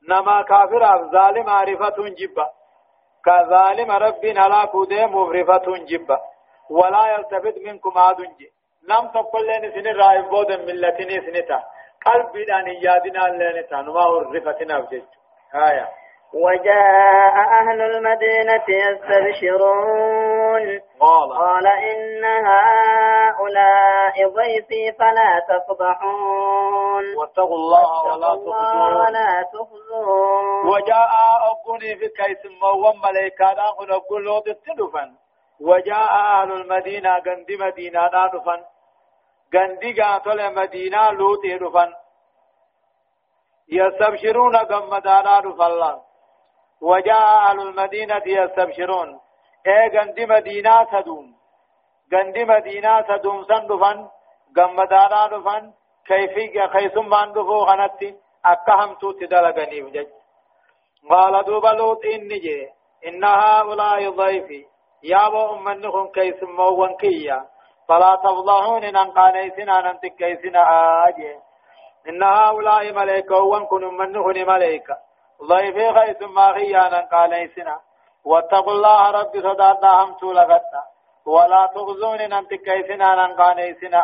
[0.08, 2.46] نما كافر ظالم معرفة جبة
[3.24, 6.20] كظالم رب هلاك ديم مفرفة جبة
[6.70, 8.52] ولا يلتفت منكم أحد جي
[8.88, 11.62] نم تقول لين سن رائب بود ملتني سنتا
[12.06, 15.08] قلبي دان يادنا لين تنما ورفتنا بجد
[15.54, 15.88] هايا
[16.34, 20.62] وجاء أهل المدينة يستبشرون.
[21.00, 27.04] قال قال إن هؤلاء ضيفي فلا تفضحون.
[27.18, 28.96] واتقوا الله ولا تخزون.
[28.96, 30.68] ولا تخزون.
[30.68, 31.10] وجاء
[31.50, 35.10] أبوني في كيس موم ملائكة نقول أقول تدفن.
[35.60, 38.64] وجاء أهل المدينة غندي مدينة دفن.
[39.54, 41.92] غندي قاتل مدينة لوط دفن.
[43.68, 46.00] يستبشرون غمدانا دفن
[46.80, 49.20] وجاء أهل المدينة يستبشرون.
[49.66, 51.34] إيه غندي مدينة تدوم.
[52.14, 54.08] غندي مدينة تدوم سن دفن.
[54.58, 55.72] غمدانا دفن.
[56.06, 58.16] كيفي خيسمان دفو غنتي.
[58.44, 60.06] أكهم توتي دلغني وجج.
[61.10, 62.68] قال دوبا لوط إني جي.
[63.06, 64.69] إن هؤلاء ضيفي.
[65.02, 67.44] يا أمنهم كيس موان كيا.
[67.88, 70.62] فلا تفضحون إن قانيسنا أن تكيسنا
[71.08, 71.34] آجي.
[72.08, 74.96] إن هؤلاء ملائكة وان كن منهن ملائكة.
[75.48, 77.80] ضيفي خيث ما خيانا قانيسنا.
[78.24, 80.82] واتقوا الله رب صداتا هم سولغتا
[81.26, 83.98] ولا تغزون أن تكيسنا أن قانيسنا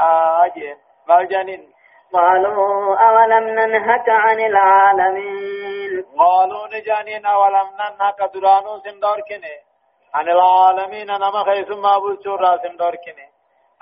[0.45, 0.75] آجي.
[1.09, 1.77] مالجنين
[2.13, 9.57] قالوا أولم ننهك عن العالمين؟ قالوا نجانين أولم ننهك؟ درانو سندوركني
[10.15, 13.29] عن العالمين نما خيث ما بلشور راسم دوركني.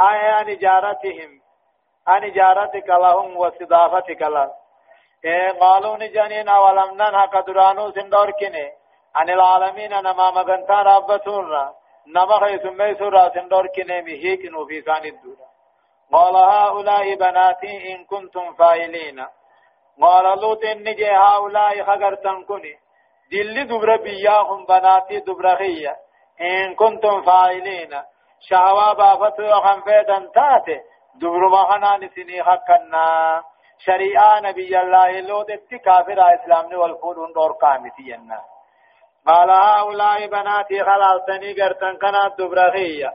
[0.00, 1.40] آية عن إجارتهم
[2.06, 4.50] عن إجارتك لهم واستضافتك لهم.
[5.24, 8.72] إيه قالوا نجانين أولم ننهك درانو سندوركني.
[9.14, 11.50] عن العالمين نما مغنتا رابطون
[12.06, 15.46] نما خيث ميسور راسم دوركني مهيكن في ثاني الدولة
[16.12, 19.26] قال هؤلاء بناتي إن كنتم فاعلين.
[20.02, 22.78] قال لوط نجي هؤلاء خغرتن كني
[23.32, 25.96] دل دبر بياهم بناتي دبر خيّة
[26.40, 27.90] إن كنتم فاعلين.
[28.40, 30.80] شهوا بافت وخن فيدن تاتي.
[31.20, 33.42] دبر ما خنان سني حقنا
[33.78, 35.50] شريعة نبي الله لوط
[35.84, 38.40] كافر إسلام والفودون دور كامتينا
[39.26, 43.12] قال هؤلاء بناتي خلالتني قرتن كانت دبر خيّة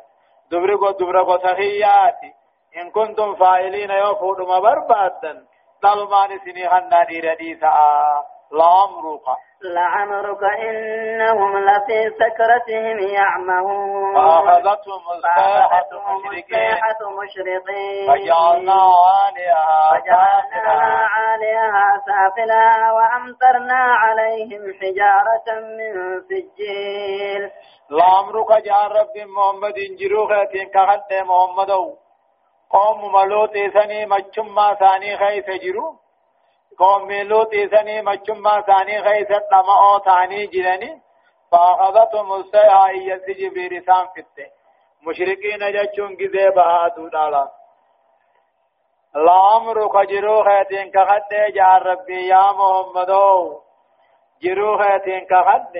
[0.51, 2.31] دبر قد دبر قد خيّاتي
[2.77, 5.45] إن كنتم فاعلين يوفوا ما بربادا
[5.81, 7.73] طلبان سني هنا ديرديسا
[8.51, 9.27] لعمرك
[9.61, 14.15] لعمرك إنهم لفي سكرتهم يعمهون.
[14.15, 15.91] فأخذتهم الصيحة
[17.19, 18.07] مشرقين.
[18.07, 25.47] فجعلنا عاليها فجعلنا عاليها سافلها وأمطرنا عليهم حجارة
[25.77, 27.51] من سجيل.
[27.89, 31.71] لعمرك جعل رب محمد جروخة كهد محمد
[32.69, 36.08] قوم ملوت سني مچما ثاني خيس جرو.
[36.79, 41.01] قوم ملوت سني مچما ثاني خيس طمع ثاني جرني
[41.51, 44.47] فأخذتهم السيحة يسجي برسام فته
[45.07, 47.47] مشركين جچون گزه بهادو دالا
[49.15, 53.61] الامر خجرو خيتين كخد جار ربي يا محمدو
[54.43, 55.77] جرو خيتين كخد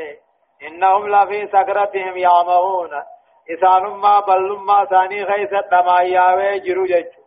[0.68, 3.04] إنهم لفي سكرتهم يعمهون
[3.52, 7.19] إسانما بلما ثاني خيسة دماياوي جرو جچو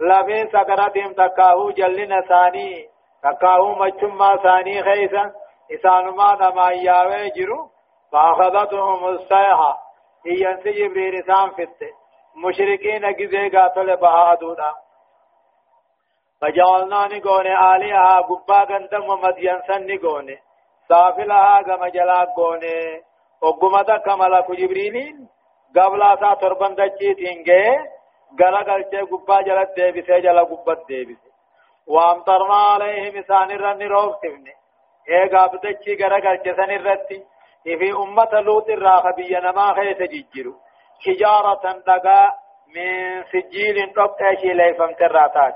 [0.00, 2.88] لبين سكرتهم تكاهو جلنا ثاني
[3.22, 5.32] تكاهو مچما ثاني خيسة
[5.74, 7.70] إسانما دماياوي جرو
[8.12, 9.78] فأخذتهم الصيحة
[10.26, 11.80] هي جبريل إسان فت
[12.44, 14.74] مشركين جزي قاتل بهادونا
[16.40, 20.38] فجعلنا نقوني آليها قبا قندم ومدين سن نقوني
[20.88, 23.02] سافلها كما جلاك قوني
[23.48, 25.28] oggumata kamalaku jibriiliin
[25.74, 27.44] gablaasaa torban dachiitiin
[28.38, 31.34] ga'ee gala galchee gubbaa jala deebisee jala gubbat deebise.
[31.86, 34.46] وامطرنا عليهم إسان الرن روكتفن
[35.08, 37.24] إيقا بدتشي غرا قلچسن الرتي
[37.64, 40.54] في أمة لوط الراخ بينما خيس ججرو
[41.04, 42.20] حجارة دقا
[42.74, 42.88] من
[43.32, 45.54] سجيل تبتشي ليفم تراتات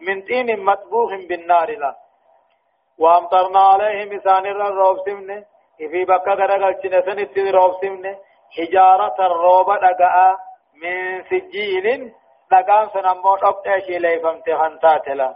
[0.00, 1.96] من طين مطبوخ بالنار لا
[2.98, 5.44] وامطرنا عليهم إسان الرن روكتفن
[5.78, 8.16] في بكا غرغل چنسن اتد روبسمن
[8.56, 10.47] حجارة الروبة دقاء
[10.82, 12.12] من سجيل
[12.50, 15.34] دقان سنمو ربتشي ليفم تخنتاتلا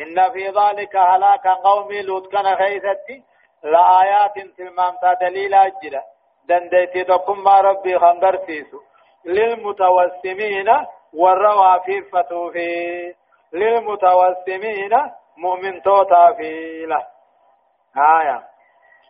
[0.00, 3.22] إن في ذلك هلاك قوم لوط كان خيثتي
[3.62, 6.02] لآيات تلمامتا دليل أجرة
[6.48, 8.80] دنديتي تقم ما ربي خنگر سيسو
[9.24, 10.68] للمتوسمين
[11.14, 13.14] والروافي فتوفي
[13.52, 14.92] للمتوسمين
[15.36, 16.50] مؤمن توتا في
[16.86, 17.06] له
[17.96, 18.42] آية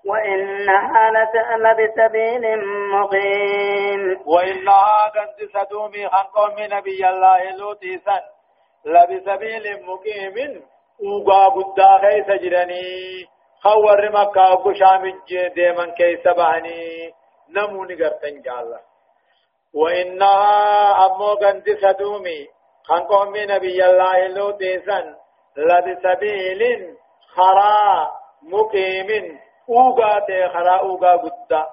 [0.07, 1.11] وإنها
[1.57, 2.45] لبسبيل
[2.91, 4.21] مقيم.
[4.27, 8.25] وإنها قد سدومي عن قوم نبي الله لوطي سن.
[8.85, 10.63] لبسبيل مقيم.
[10.99, 13.27] وقا قدا خيس جرني.
[13.63, 15.03] خور مكة وقشام
[15.55, 17.13] ديمن كيس بهني.
[17.57, 18.81] نموني قرتن جالله
[19.75, 22.47] وإنها أمو قد سدومي
[22.91, 25.15] عن قوم نبي الله لوطي سن.
[25.57, 26.63] لبسبيل
[27.35, 28.11] خرا
[28.43, 29.39] مقيم.
[29.71, 31.66] اوغا تي خرا اوغا غدا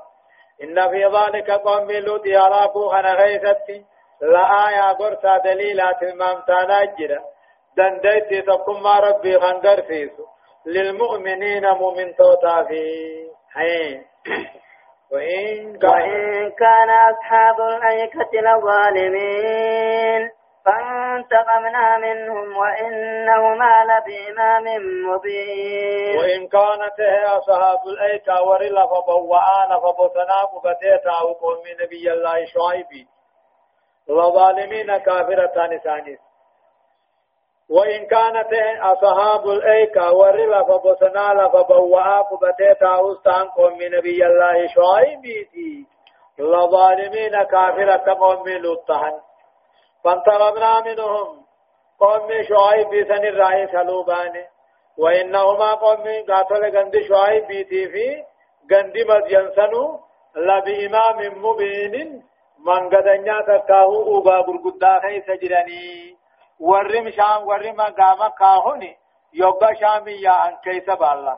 [0.64, 3.86] ان في ذلك قوم لوط يراكو خنا غيثتي
[4.22, 7.20] لا آية غرسا دليلات المامتانا جرا
[7.78, 10.26] دنديت تقم ما ربي خنگر فيسو
[10.66, 12.82] للمؤمنين مؤمن توتا في
[13.54, 14.06] حين
[15.12, 20.32] وإن كان, وإن كان أصحاب الأيكة لظالمين
[20.66, 24.64] فانتقمنا منهم وإنهما لبإمام
[25.08, 26.18] مبين.
[26.18, 33.08] وإن كانت هي أصحاب الأيكة ورلا فبوآن فبطنا قبتيتا وقوم نبي الله شعيب
[34.10, 36.20] وظالمين كافرة نسانيس
[37.70, 45.24] وإن كانت أصحاب الأيكة ورلا فبطنا لفبوآ قبتيتا وستان قوم نبي الله شعيب
[46.40, 49.14] لظالمين كافرة قوم لطهن
[50.06, 51.46] فانطلبنا منهم
[52.00, 54.36] قوم شعيب بيسن الرأي سلوبان
[54.98, 58.24] وإنهما قوم قاتل غند شعيب بيتي في
[58.72, 60.00] غند مدين سنو.
[60.36, 62.24] لبإمام مبين.
[62.60, 66.16] من قدنيا تكاهو أوبا برقدا خيس جراني.
[66.60, 68.98] ورم شام ورم قام كاهوني
[69.34, 71.38] يوغا شامي يا أن كيس بالله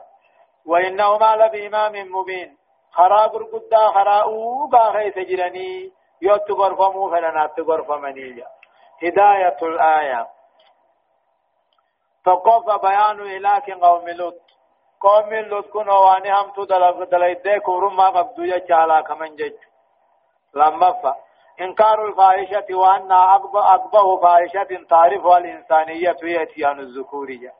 [0.66, 2.56] وإنهما لبإمام مبين.
[2.92, 5.92] خرا برقدا خرا أوبا خيس جراني.
[6.22, 8.44] يوت غرفمو فلنا تغرفمني
[9.02, 10.26] هداية الآية.
[12.24, 14.40] تقوف بيان إلاك قوم لوط.
[15.00, 19.56] قوم لوط كن واني هم تدلق دلائد كورم ما قبضو يجعلا كمن جج
[20.54, 21.16] لما فا.
[21.60, 27.52] إنكار الفاحشة وأن أقبه فاحشة تعرف الإنسانية يأتيان الذكورية.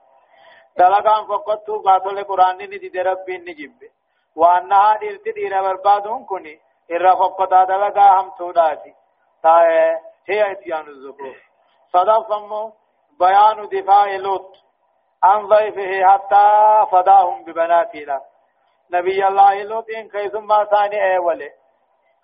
[0.77, 3.73] دلقان فقط قاتل قرآن ندي ربي نجيب
[4.37, 6.61] وأنها ديرت دير بربادون كني.
[6.91, 8.95] إرى فقط دلقا هم توداتي
[10.29, 11.37] هي إتيان الذكور
[11.93, 12.29] صدق
[13.19, 14.69] بيان دفاع لوط.
[15.23, 16.47] عن ضيفه حتى
[16.93, 18.21] فداهم ببناته له
[18.91, 21.51] نبي الله لوط إن كيسم ما ثاني أولي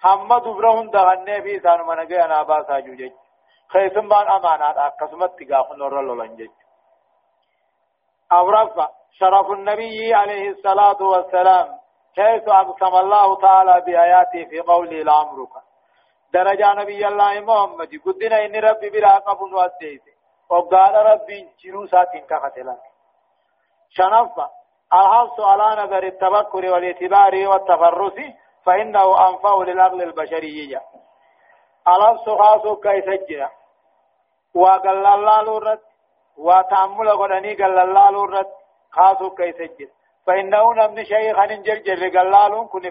[0.05, 3.13] هم دبرهن دهن في سان من جاء أنا باسا جوجي
[3.73, 6.51] كيسم بان أمانات أقسمت تقاف نور لولنجي
[8.33, 11.85] أورفا شرف النبي عليه الصلاة والسلام.
[12.15, 15.64] كيف أقسم الله تعالى بآياته في قوله لأمرك
[16.35, 20.15] درجة نبي الله محمد قدنا إن ربي بلا قبل وأديته
[20.51, 22.77] وقال ربي جرو ساتين كختلا
[23.91, 24.51] شنفة
[24.93, 28.19] الحرص على نظر التفكر والاعتبار والتفرس
[28.65, 30.81] فإنه أنفع للعقل البشري
[31.89, 33.49] الحرص خاص كيف جرى
[34.55, 35.41] وقال الله
[37.21, 38.11] قدني قال الله
[40.27, 42.83] فإنه نمن شيخ ننجل جل قال الله كن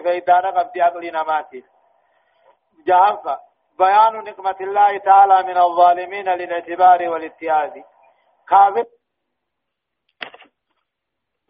[2.86, 3.38] جهنفة
[3.78, 7.72] بيان نقمة الله تعالى من الظالمين للاعتبار والاتياز.
[8.48, 8.84] كافر